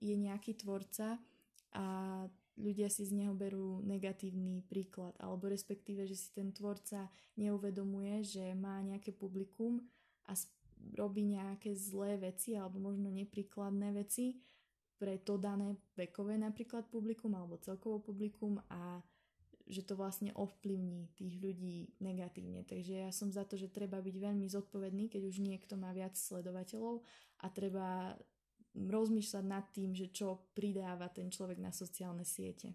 je 0.00 0.14
nejaký 0.14 0.60
tvorca 0.60 1.18
a 1.74 1.86
ľudia 2.54 2.86
si 2.86 3.02
z 3.02 3.12
neho 3.14 3.34
berú 3.34 3.82
negatívny 3.82 4.62
príklad, 4.66 5.14
alebo 5.18 5.50
respektíve, 5.50 6.06
že 6.06 6.14
si 6.14 6.30
ten 6.30 6.54
tvorca 6.54 7.10
neuvedomuje, 7.34 8.22
že 8.22 8.44
má 8.54 8.78
nejaké 8.82 9.10
publikum 9.10 9.82
a 10.30 10.38
robí 10.94 11.24
nejaké 11.24 11.72
zlé 11.74 12.20
veci 12.20 12.54
alebo 12.54 12.76
možno 12.76 13.08
nepríkladné 13.08 13.96
veci 13.96 14.36
pre 15.00 15.18
to 15.20 15.40
dané 15.40 15.74
vekové 15.98 16.38
napríklad 16.38 16.86
publikum 16.86 17.34
alebo 17.34 17.58
celkovo 17.58 17.98
publikum 17.98 18.60
a 18.70 19.02
že 19.64 19.80
to 19.80 19.96
vlastne 19.96 20.28
ovplyvní 20.36 21.08
tých 21.16 21.40
ľudí 21.40 21.88
negatívne. 21.96 22.68
Takže 22.68 23.08
ja 23.08 23.10
som 23.10 23.32
za 23.32 23.48
to, 23.48 23.56
že 23.56 23.72
treba 23.72 23.96
byť 24.04 24.16
veľmi 24.20 24.44
zodpovedný, 24.44 25.08
keď 25.08 25.24
už 25.24 25.40
niekto 25.40 25.80
má 25.80 25.88
viac 25.96 26.12
sledovateľov 26.20 27.00
a 27.40 27.46
treba 27.48 28.12
rozmýšľať 28.74 29.44
nad 29.46 29.64
tým, 29.70 29.94
že 29.94 30.10
čo 30.10 30.50
pridáva 30.52 31.06
ten 31.10 31.30
človek 31.30 31.62
na 31.62 31.70
sociálne 31.70 32.26
siete. 32.26 32.74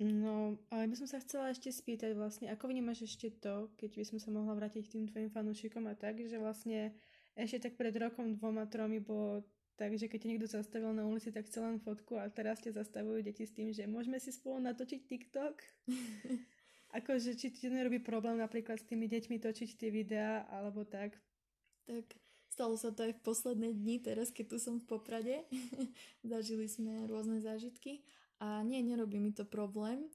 No, 0.00 0.56
ale 0.72 0.88
by 0.88 0.96
som 0.96 1.04
sa 1.04 1.20
chcela 1.20 1.52
ešte 1.52 1.68
spýtať 1.68 2.16
vlastne, 2.16 2.48
ako 2.48 2.72
vnímaš 2.72 3.04
ešte 3.04 3.36
to, 3.36 3.68
keď 3.76 4.00
by 4.00 4.04
som 4.08 4.16
sa 4.16 4.32
mohla 4.32 4.56
vrátiť 4.56 4.88
k 4.88 4.92
tým 4.96 5.04
tvojim 5.12 5.28
fanúšikom 5.28 5.84
a 5.84 5.92
tak, 5.92 6.24
že 6.24 6.40
vlastne 6.40 6.96
ešte 7.36 7.68
tak 7.68 7.76
pred 7.76 7.92
rokom, 8.00 8.32
dvoma, 8.32 8.64
tromi 8.64 8.96
bolo 8.96 9.44
tak, 9.76 9.92
že 10.00 10.08
keď 10.08 10.20
niekto 10.24 10.48
zastavil 10.48 10.96
na 10.96 11.04
ulici, 11.04 11.28
tak 11.28 11.52
chcel 11.52 11.68
len 11.68 11.78
fotku 11.84 12.16
a 12.16 12.32
teraz 12.32 12.64
ťa 12.64 12.80
zastavujú 12.80 13.20
deti 13.20 13.44
s 13.44 13.52
tým, 13.52 13.76
že 13.76 13.84
môžeme 13.84 14.16
si 14.16 14.32
spolu 14.32 14.64
natočiť 14.64 15.00
TikTok. 15.04 15.56
akože 16.90 17.38
či 17.38 17.54
ti 17.54 17.70
nerobí 17.70 18.02
problém 18.02 18.38
napríklad 18.38 18.82
s 18.82 18.88
tými 18.88 19.06
deťmi 19.06 19.38
točiť 19.38 19.78
tie 19.78 19.90
videá 19.92 20.48
alebo 20.50 20.82
tak. 20.82 21.14
Tak 21.86 22.04
stalo 22.50 22.74
sa 22.74 22.90
to 22.90 23.06
aj 23.06 23.14
v 23.14 23.24
posledné 23.24 23.70
dni, 23.72 24.02
teraz 24.02 24.34
keď 24.34 24.52
tu 24.52 24.56
som 24.58 24.82
v 24.82 24.86
Poprade. 24.90 25.46
Zažili 26.26 26.66
sme 26.66 27.06
rôzne 27.06 27.38
zážitky 27.38 28.02
a 28.42 28.60
nie, 28.66 28.82
nerobí 28.82 29.22
mi 29.22 29.30
to 29.30 29.46
problém 29.46 30.10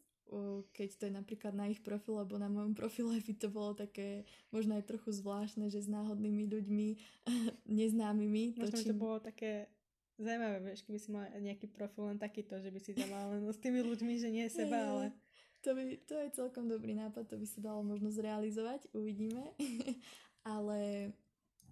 keď 0.73 0.89
to 0.97 1.03
je 1.07 1.13
napríklad 1.13 1.53
na 1.53 1.69
ich 1.69 1.79
profil, 1.85 2.17
alebo 2.17 2.41
na 2.41 2.49
mojom 2.49 2.73
profile 2.73 3.21
by 3.21 3.33
to 3.37 3.47
bolo 3.47 3.77
také 3.77 4.25
možno 4.49 4.73
aj 4.75 4.89
trochu 4.89 5.13
zvláštne, 5.13 5.69
že 5.69 5.85
s 5.85 5.89
náhodnými 5.89 6.49
ľuďmi, 6.49 6.87
neznámymi. 7.79 8.57
Možno 8.57 8.77
by 8.81 8.85
to 8.89 8.97
bolo 8.97 9.17
také 9.21 9.69
zaujímavé, 10.17 10.57
vieš, 10.63 10.81
keby 10.87 10.99
si 10.99 11.09
mal 11.11 11.29
nejaký 11.37 11.67
profil 11.69 12.09
len 12.09 12.17
takýto, 12.17 12.57
že 12.57 12.71
by 12.71 12.79
si 12.81 12.91
mal 13.05 13.35
len 13.35 13.45
s 13.45 13.59
tými 13.61 13.83
ľuďmi, 13.83 14.13
že 14.17 14.29
nie 14.31 14.47
seba, 14.49 14.79
ale... 14.81 15.05
To, 15.65 15.73
by, 15.73 15.81
to 16.05 16.13
je 16.21 16.29
celkom 16.37 16.69
dobrý 16.69 16.93
nápad, 16.93 17.25
to 17.25 17.41
by 17.41 17.47
sa 17.49 17.57
dalo 17.57 17.81
možno 17.81 18.13
zrealizovať, 18.13 18.85
uvidíme. 18.93 19.49
ale 20.45 21.09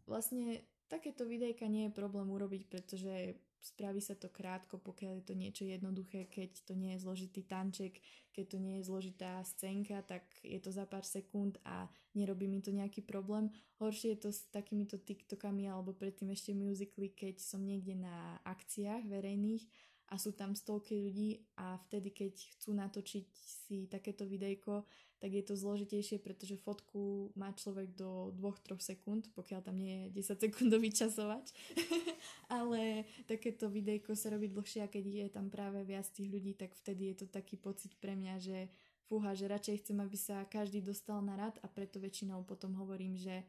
vlastne 0.05 0.65
takéto 0.91 1.25
videjka 1.25 1.65
nie 1.65 1.89
je 1.89 1.97
problém 1.97 2.29
urobiť, 2.29 2.69
pretože 2.69 3.39
spraví 3.63 4.03
sa 4.03 4.19
to 4.19 4.27
krátko, 4.27 4.75
pokiaľ 4.75 5.23
je 5.23 5.25
to 5.25 5.35
niečo 5.39 5.63
jednoduché, 5.63 6.27
keď 6.27 6.67
to 6.67 6.75
nie 6.75 6.93
je 6.93 7.03
zložitý 7.07 7.47
tanček, 7.47 8.03
keď 8.35 8.45
to 8.51 8.57
nie 8.59 8.75
je 8.77 8.87
zložitá 8.91 9.39
scénka, 9.47 10.03
tak 10.03 10.27
je 10.43 10.59
to 10.59 10.67
za 10.69 10.83
pár 10.83 11.07
sekúnd 11.07 11.55
a 11.63 11.87
nerobí 12.11 12.45
mi 12.51 12.59
to 12.59 12.75
nejaký 12.75 12.99
problém. 13.07 13.47
Horšie 13.79 14.19
je 14.19 14.19
to 14.27 14.29
s 14.35 14.51
takýmito 14.51 14.99
TikTokami 14.99 15.71
alebo 15.71 15.95
predtým 15.95 16.35
ešte 16.35 16.51
musically, 16.51 17.15
keď 17.15 17.39
som 17.39 17.63
niekde 17.63 17.95
na 17.95 18.43
akciách 18.43 19.07
verejných 19.07 19.63
a 20.11 20.19
sú 20.19 20.35
tam 20.35 20.53
stovky 20.53 20.99
ľudí 20.99 21.47
a 21.55 21.79
vtedy, 21.87 22.11
keď 22.11 22.35
chcú 22.59 22.75
natočiť 22.75 23.27
si 23.33 23.87
takéto 23.87 24.27
videjko, 24.27 24.83
tak 25.23 25.31
je 25.31 25.43
to 25.47 25.55
zložitejšie, 25.55 26.19
pretože 26.19 26.59
fotku 26.59 27.31
má 27.39 27.55
človek 27.55 27.95
do 27.95 28.36
2-3 28.36 28.75
sekúnd, 28.83 29.31
pokiaľ 29.31 29.63
tam 29.63 29.79
nie 29.79 30.12
je 30.12 30.19
10 30.19 30.51
sekundový 30.51 30.91
časovač. 30.91 31.55
Ale 32.51 33.07
takéto 33.23 33.71
videjko 33.71 34.19
sa 34.19 34.36
robí 34.36 34.51
dlhšie 34.51 34.83
a 34.83 34.91
keď 34.91 35.03
je 35.07 35.27
tam 35.31 35.47
práve 35.47 35.79
viac 35.88 36.03
tých 36.12 36.27
ľudí, 36.27 36.59
tak 36.59 36.75
vtedy 36.75 37.15
je 37.15 37.23
to 37.23 37.31
taký 37.31 37.55
pocit 37.55 37.95
pre 38.03 38.19
mňa, 38.19 38.36
že 38.43 38.67
fúha, 39.07 39.31
že 39.31 39.47
radšej 39.47 39.88
chcem, 39.88 40.03
aby 40.03 40.17
sa 40.19 40.43
každý 40.43 40.83
dostal 40.83 41.23
na 41.23 41.39
rad 41.39 41.55
a 41.63 41.71
preto 41.71 42.03
väčšinou 42.03 42.43
potom 42.43 42.75
hovorím, 42.75 43.15
že 43.15 43.47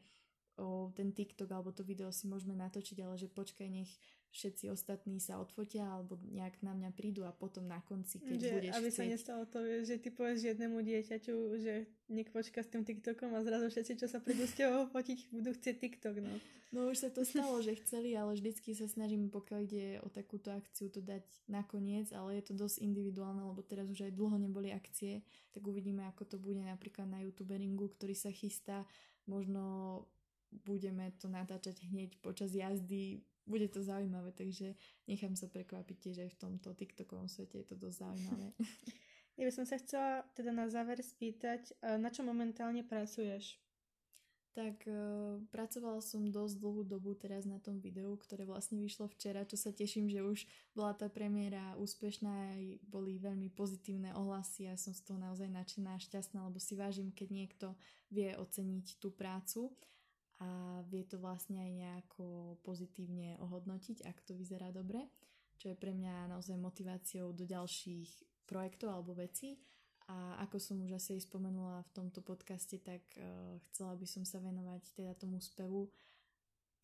o 0.54 0.94
ten 0.94 1.10
TikTok 1.10 1.50
alebo 1.50 1.74
to 1.74 1.82
video 1.82 2.14
si 2.14 2.30
môžeme 2.30 2.54
natočiť, 2.54 3.02
ale 3.02 3.18
že 3.18 3.26
počkaj, 3.26 3.66
nech 3.66 3.90
všetci 4.34 4.66
ostatní 4.74 5.22
sa 5.22 5.38
odfotia 5.38 5.86
alebo 5.86 6.18
nejak 6.26 6.58
na 6.66 6.74
mňa 6.74 6.90
prídu 6.90 7.22
a 7.22 7.30
potom 7.30 7.70
na 7.70 7.78
konci, 7.86 8.18
keď 8.18 8.38
že, 8.42 8.50
budeš 8.50 8.72
aby 8.74 8.88
chcieť... 8.90 8.98
sa 8.98 9.04
nestalo 9.06 9.42
to, 9.46 9.58
že 9.62 9.94
ty 10.02 10.08
povieš 10.10 10.40
jednému 10.50 10.82
dieťaťu, 10.82 11.34
že 11.62 11.86
nech 12.10 12.28
počka 12.34 12.66
s 12.66 12.68
tým 12.74 12.82
TikTokom 12.82 13.30
a 13.30 13.46
zrazu 13.46 13.70
všetci, 13.70 13.92
čo 14.02 14.06
sa 14.10 14.18
prídu 14.18 14.50
s 14.50 14.58
tebou 14.58 14.90
fotiť, 14.90 15.30
budú 15.30 15.54
chcieť 15.54 15.76
TikTok, 15.78 16.18
no. 16.18 16.34
No 16.74 16.90
už 16.90 17.06
sa 17.06 17.10
to 17.14 17.22
stalo, 17.22 17.62
že 17.62 17.78
chceli, 17.86 18.18
ale 18.18 18.34
vždycky 18.34 18.74
sa 18.74 18.90
snažím, 18.90 19.30
pokiaľ 19.30 19.58
ide 19.62 20.02
o 20.02 20.10
takúto 20.10 20.50
akciu, 20.50 20.90
to 20.90 20.98
dať 20.98 21.22
nakoniec, 21.46 22.10
ale 22.10 22.42
je 22.42 22.50
to 22.50 22.58
dosť 22.58 22.82
individuálne, 22.82 23.46
lebo 23.46 23.62
teraz 23.62 23.86
už 23.86 24.10
aj 24.10 24.18
dlho 24.18 24.34
neboli 24.42 24.74
akcie, 24.74 25.22
tak 25.54 25.62
uvidíme, 25.62 26.02
ako 26.10 26.26
to 26.26 26.36
bude 26.42 26.58
napríklad 26.58 27.06
na 27.06 27.22
youtuberingu, 27.22 27.94
ktorý 27.94 28.18
sa 28.18 28.34
chystá. 28.34 28.82
Možno 29.30 30.02
budeme 30.66 31.14
to 31.22 31.30
natáčať 31.30 31.78
hneď 31.94 32.18
počas 32.18 32.50
jazdy 32.50 33.22
bude 33.44 33.68
to 33.68 33.84
zaujímavé, 33.84 34.32
takže 34.32 34.72
nechám 35.04 35.36
sa 35.36 35.48
prekvapiť 35.52 35.96
tiež 36.00 36.16
aj 36.24 36.30
v 36.32 36.40
tomto 36.40 36.72
TikTokovom 36.72 37.28
svete, 37.28 37.60
je 37.60 37.66
to 37.68 37.76
dosť 37.76 37.96
zaujímavé. 38.00 38.48
Ja 39.34 39.50
by 39.50 39.52
som 39.52 39.66
sa 39.66 39.82
chcela 39.82 40.22
teda 40.38 40.54
na 40.54 40.70
záver 40.70 41.02
spýtať, 41.02 41.74
na 41.82 42.06
čo 42.06 42.22
momentálne 42.22 42.86
pracuješ? 42.86 43.58
Tak 44.54 44.86
uh, 44.86 45.42
pracovala 45.50 45.98
som 45.98 46.30
dosť 46.30 46.62
dlhú 46.62 46.86
dobu 46.86 47.18
teraz 47.18 47.42
na 47.42 47.58
tom 47.58 47.82
videu, 47.82 48.14
ktoré 48.14 48.46
vlastne 48.46 48.78
vyšlo 48.78 49.10
včera, 49.10 49.42
čo 49.42 49.58
sa 49.58 49.74
teším, 49.74 50.06
že 50.06 50.22
už 50.22 50.46
bola 50.78 50.94
tá 50.94 51.10
premiéra 51.10 51.74
úspešná, 51.74 52.54
aj 52.54 52.78
boli 52.86 53.18
veľmi 53.18 53.50
pozitívne 53.50 54.14
ohlasy 54.14 54.70
a 54.70 54.78
som 54.78 54.94
z 54.94 55.02
toho 55.02 55.18
naozaj 55.18 55.50
nadšená 55.50 55.98
a 55.98 56.04
šťastná, 56.06 56.38
lebo 56.46 56.62
si 56.62 56.78
vážim, 56.78 57.10
keď 57.10 57.28
niekto 57.34 57.66
vie 58.14 58.30
oceniť 58.38 59.02
tú 59.02 59.10
prácu 59.10 59.74
a 60.42 60.82
vie 60.90 61.06
to 61.06 61.20
vlastne 61.22 61.62
aj 61.62 61.70
nejako 61.70 62.58
pozitívne 62.66 63.38
ohodnotiť, 63.38 64.02
ak 64.02 64.18
to 64.26 64.34
vyzerá 64.34 64.74
dobre, 64.74 65.06
čo 65.58 65.70
je 65.70 65.76
pre 65.78 65.94
mňa 65.94 66.34
naozaj 66.34 66.58
motiváciou 66.58 67.30
do 67.30 67.46
ďalších 67.46 68.44
projektov 68.50 68.90
alebo 68.90 69.14
vecí. 69.14 69.62
A 70.04 70.36
ako 70.44 70.60
som 70.60 70.84
už 70.84 71.00
asi 71.00 71.16
aj 71.16 71.32
spomenula 71.32 71.80
v 71.80 71.94
tomto 71.96 72.20
podcaste, 72.20 72.76
tak 72.76 73.00
uh, 73.16 73.56
chcela 73.70 73.96
by 73.96 74.04
som 74.04 74.28
sa 74.28 74.36
venovať 74.36 75.00
teda 75.00 75.16
tomu 75.16 75.40
spevu. 75.40 75.88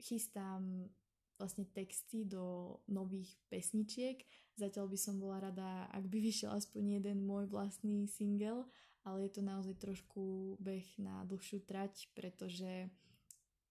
Chystám 0.00 0.88
vlastne 1.36 1.68
texty 1.68 2.24
do 2.24 2.76
nových 2.88 3.36
pesničiek. 3.52 4.24
Zatiaľ 4.56 4.88
by 4.88 4.98
som 5.00 5.20
bola 5.20 5.52
rada, 5.52 5.88
ak 5.92 6.08
by 6.08 6.20
vyšiel 6.20 6.52
aspoň 6.52 7.00
jeden 7.00 7.24
môj 7.24 7.48
vlastný 7.48 8.08
single, 8.08 8.64
ale 9.04 9.28
je 9.28 9.32
to 9.36 9.42
naozaj 9.44 9.76
trošku 9.80 10.56
beh 10.60 10.84
na 11.00 11.24
dlhšiu 11.24 11.64
trať, 11.64 12.12
pretože 12.12 12.92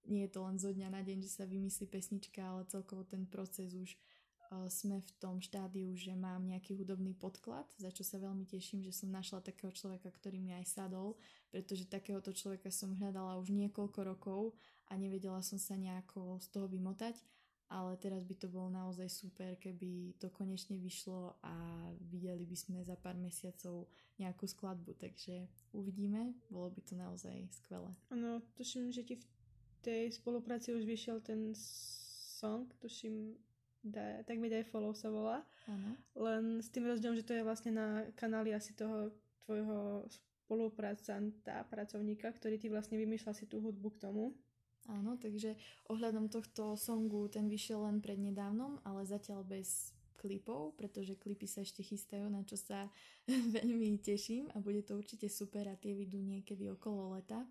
nie 0.10 0.26
je 0.26 0.34
to 0.34 0.42
len 0.44 0.58
zo 0.58 0.74
dňa 0.74 0.90
na 0.90 1.02
deň, 1.06 1.22
že 1.24 1.32
sa 1.40 1.46
vymyslí 1.46 1.86
pesnička, 1.86 2.42
ale 2.42 2.66
celkovo 2.66 3.06
ten 3.06 3.30
proces 3.30 3.78
už 3.78 3.94
uh, 3.94 4.66
sme 4.68 5.00
v 5.00 5.12
tom 5.22 5.38
štádiu, 5.38 5.94
že 5.94 6.18
mám 6.18 6.50
nejaký 6.50 6.74
hudobný 6.76 7.14
podklad, 7.14 7.70
za 7.78 7.94
čo 7.94 8.02
sa 8.02 8.18
veľmi 8.18 8.50
teším, 8.50 8.82
že 8.82 8.92
som 8.92 9.14
našla 9.14 9.46
takého 9.46 9.70
človeka, 9.70 10.10
ktorý 10.10 10.42
mi 10.42 10.58
aj 10.58 10.66
sadol, 10.66 11.16
pretože 11.54 11.86
takéhoto 11.86 12.34
človeka 12.34 12.74
som 12.74 12.98
hľadala 12.98 13.38
už 13.38 13.54
niekoľko 13.54 14.00
rokov 14.02 14.58
a 14.90 14.98
nevedela 14.98 15.46
som 15.46 15.62
sa 15.62 15.78
nejako 15.78 16.42
z 16.42 16.48
toho 16.50 16.66
vymotať, 16.66 17.16
ale 17.70 17.94
teraz 18.02 18.26
by 18.26 18.34
to 18.34 18.50
bolo 18.50 18.74
naozaj 18.74 19.06
super, 19.06 19.54
keby 19.62 20.18
to 20.18 20.34
konečne 20.34 20.82
vyšlo 20.82 21.38
a 21.46 21.54
videli 22.02 22.42
by 22.50 22.58
sme 22.58 22.82
za 22.82 22.98
pár 22.98 23.14
mesiacov 23.14 23.86
nejakú 24.18 24.50
skladbu, 24.50 24.98
takže 24.98 25.46
uvidíme, 25.78 26.34
bolo 26.50 26.74
by 26.74 26.82
to 26.82 26.98
naozaj 26.98 27.38
skvelé. 27.54 27.94
Áno, 28.10 28.42
tuším, 28.58 28.90
že 28.90 29.06
ti 29.06 29.22
v 29.22 29.26
tej 29.82 30.12
spolupráci 30.12 30.76
už 30.76 30.84
vyšiel 30.84 31.20
ten 31.24 31.56
song, 32.40 32.72
tuším, 32.80 33.36
da, 33.84 34.24
tak 34.24 34.40
mi 34.40 34.52
daj 34.52 34.68
follow 34.68 34.96
sa 34.96 35.12
volá. 35.12 35.44
Ano. 35.68 35.96
Len 36.16 36.60
s 36.60 36.72
tým 36.72 36.88
rozdielom, 36.88 37.16
že 37.16 37.28
to 37.28 37.36
je 37.36 37.44
vlastne 37.44 37.72
na 37.76 38.08
kanáli 38.16 38.56
asi 38.56 38.76
toho 38.76 39.12
tvojho 39.48 40.08
spolupracanta, 40.10 41.66
pracovníka, 41.70 42.30
ktorý 42.34 42.58
ti 42.58 42.68
vlastne 42.68 42.98
vymýšľa 42.98 43.34
si 43.38 43.46
tú 43.46 43.62
hudbu 43.62 43.98
k 43.98 44.02
tomu. 44.10 44.34
Áno, 44.90 45.22
takže 45.22 45.54
ohľadom 45.94 46.34
tohto 46.34 46.74
songu 46.74 47.30
ten 47.30 47.46
vyšiel 47.46 47.86
len 47.86 48.02
prednedávnom, 48.02 48.82
ale 48.82 49.06
zatiaľ 49.06 49.46
bez 49.46 49.94
klipov, 50.18 50.76
pretože 50.76 51.16
klipy 51.16 51.46
sa 51.46 51.62
ešte 51.62 51.86
chystajú, 51.86 52.28
na 52.28 52.42
čo 52.44 52.58
sa 52.58 52.90
veľmi 53.58 54.02
teším 54.02 54.50
a 54.52 54.60
bude 54.60 54.82
to 54.82 54.98
určite 54.98 55.30
super 55.30 55.70
a 55.70 55.80
tie 55.80 55.94
vidú 55.94 56.20
niekedy 56.20 56.68
okolo 56.74 57.16
leta 57.16 57.46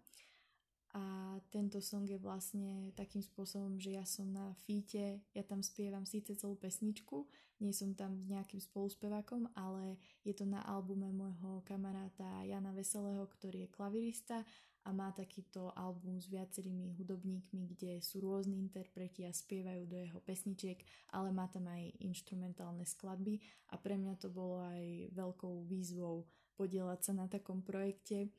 a 0.96 1.36
tento 1.52 1.84
song 1.84 2.08
je 2.08 2.16
vlastne 2.16 2.96
takým 2.96 3.20
spôsobom, 3.20 3.76
že 3.76 3.92
ja 3.92 4.08
som 4.08 4.24
na 4.32 4.56
fíte, 4.64 5.20
ja 5.36 5.44
tam 5.44 5.60
spievam 5.60 6.08
síce 6.08 6.32
celú 6.32 6.56
pesničku, 6.56 7.28
nie 7.60 7.74
som 7.76 7.92
tam 7.92 8.16
s 8.16 8.24
nejakým 8.30 8.62
spoluspevákom, 8.62 9.52
ale 9.52 10.00
je 10.24 10.32
to 10.32 10.48
na 10.48 10.64
albume 10.64 11.10
môjho 11.12 11.60
kamaráta 11.68 12.46
Jana 12.46 12.72
Veselého, 12.72 13.26
ktorý 13.26 13.66
je 13.66 13.74
klavirista 13.74 14.38
a 14.86 14.94
má 14.94 15.12
takýto 15.12 15.74
album 15.76 16.16
s 16.16 16.32
viacerými 16.32 16.96
hudobníkmi, 16.96 17.68
kde 17.76 18.00
sú 18.00 18.24
rôzni 18.24 18.56
interpreti 18.56 19.28
a 19.28 19.34
spievajú 19.34 19.84
do 19.84 20.00
jeho 20.00 20.20
pesničiek, 20.24 20.80
ale 21.12 21.28
má 21.28 21.50
tam 21.52 21.68
aj 21.68 22.00
instrumentálne 22.00 22.88
skladby 22.88 23.36
a 23.68 23.76
pre 23.76 24.00
mňa 24.00 24.16
to 24.16 24.32
bolo 24.32 24.64
aj 24.64 25.12
veľkou 25.12 25.68
výzvou 25.68 26.24
podielať 26.56 27.00
sa 27.04 27.12
na 27.12 27.28
takom 27.28 27.60
projekte, 27.60 28.32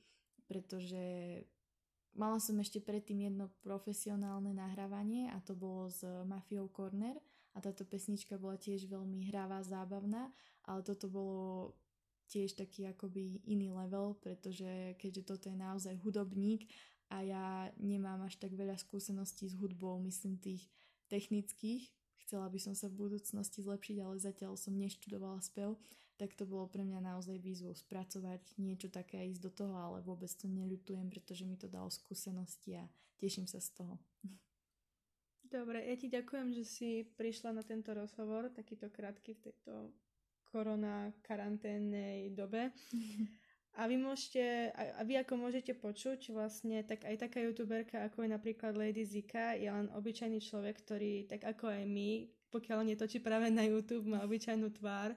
pretože 0.50 0.98
Mala 2.17 2.41
som 2.41 2.58
ešte 2.58 2.82
predtým 2.82 3.30
jedno 3.30 3.54
profesionálne 3.62 4.52
nahrávanie 4.52 5.30
a 5.30 5.38
to 5.45 5.54
bolo 5.54 5.88
s 5.88 6.02
Mafiou 6.26 6.67
Corner 6.69 7.15
a 7.54 7.62
táto 7.62 7.86
pesnička 7.86 8.38
bola 8.38 8.58
tiež 8.58 8.89
veľmi 8.89 9.30
hravá, 9.30 9.62
zábavná, 9.62 10.30
ale 10.65 10.82
toto 10.82 11.10
bolo 11.10 11.74
tiež 12.30 12.54
taký 12.54 12.86
akoby 12.86 13.41
iný 13.50 13.74
level, 13.74 14.17
pretože 14.22 14.93
keďže 15.02 15.24
toto 15.26 15.45
je 15.50 15.58
naozaj 15.58 15.98
hudobník 16.06 16.69
a 17.10 17.26
ja 17.26 17.45
nemám 17.82 18.22
až 18.30 18.38
tak 18.38 18.54
veľa 18.54 18.78
skúseností 18.78 19.50
s 19.50 19.58
hudbou, 19.58 19.98
myslím 20.06 20.38
tých 20.38 20.69
technických, 21.10 21.89
chcela 22.22 22.45
by 22.45 22.62
som 22.62 22.78
sa 22.78 22.86
v 22.86 23.10
budúcnosti 23.10 23.65
zlepšiť, 23.65 23.98
ale 24.06 24.22
zatiaľ 24.22 24.54
som 24.54 24.78
neštudovala 24.78 25.41
spev, 25.41 25.74
tak 26.20 26.36
to 26.36 26.44
bolo 26.44 26.68
pre 26.68 26.84
mňa 26.84 27.00
naozaj 27.00 27.40
výzvou 27.40 27.72
spracovať 27.72 28.60
niečo 28.60 28.92
také 28.92 29.24
a 29.24 29.28
ísť 29.32 29.40
do 29.48 29.52
toho, 29.56 29.74
ale 29.80 30.04
vôbec 30.04 30.28
to 30.28 30.52
neľutujem, 30.52 31.08
pretože 31.08 31.48
mi 31.48 31.56
to 31.56 31.72
dalo 31.72 31.88
skúsenosti 31.88 32.76
a 32.76 32.84
teším 33.16 33.48
sa 33.48 33.64
z 33.64 33.80
toho. 33.80 33.96
Dobre, 35.48 35.82
ja 35.82 35.96
ti 35.98 36.12
ďakujem, 36.12 36.54
že 36.54 36.64
si 36.68 36.90
prišla 37.16 37.56
na 37.56 37.64
tento 37.64 37.96
rozhovor, 37.96 38.52
takýto 38.52 38.92
krátky 38.92 39.34
v 39.34 39.44
tejto 39.50 39.74
korona 40.52 41.10
karanténnej 41.24 42.36
dobe. 42.36 42.70
A 43.78 43.88
vy 43.88 43.96
môžete, 43.96 44.76
a 44.76 45.02
vy 45.08 45.24
ako 45.24 45.40
môžete 45.40 45.72
počuť, 45.78 46.36
vlastne 46.36 46.84
tak 46.84 47.06
aj 47.08 47.16
taká 47.22 47.40
youtuberka, 47.40 48.02
ako 48.06 48.28
je 48.28 48.30
napríklad 48.34 48.76
Lady 48.76 49.08
Zika, 49.08 49.56
je 49.56 49.72
len 49.72 49.88
obyčajný 49.96 50.42
človek, 50.42 50.84
ktorý, 50.84 51.30
tak 51.32 51.48
ako 51.48 51.72
aj 51.72 51.84
my, 51.88 52.28
pokiaľ 52.50 52.86
netočí 52.86 53.22
práve 53.22 53.48
na 53.54 53.64
YouTube, 53.64 54.10
má 54.10 54.26
obyčajnú 54.26 54.74
tvár. 54.74 55.14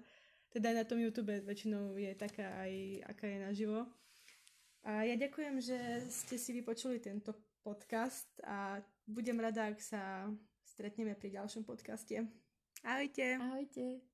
Teda 0.52 0.68
aj 0.68 0.76
na 0.76 0.84
tom 0.84 1.00
YouTube 1.00 1.32
väčšinou 1.32 1.96
je 1.96 2.12
taká 2.12 2.60
aj, 2.60 2.72
aká 3.08 3.24
je 3.24 3.38
naživo. 3.40 3.88
A 4.84 5.08
ja 5.08 5.16
ďakujem, 5.16 5.56
že 5.64 5.78
ste 6.12 6.36
si 6.36 6.52
vypočuli 6.52 7.00
tento 7.00 7.32
podcast 7.64 8.28
a 8.44 8.82
budem 9.08 9.40
rada, 9.40 9.72
ak 9.72 9.80
sa 9.80 10.28
stretneme 10.66 11.16
pri 11.16 11.40
ďalšom 11.40 11.64
podcaste. 11.64 12.26
Ahojte. 12.84 13.38
Ahojte. 13.40 14.11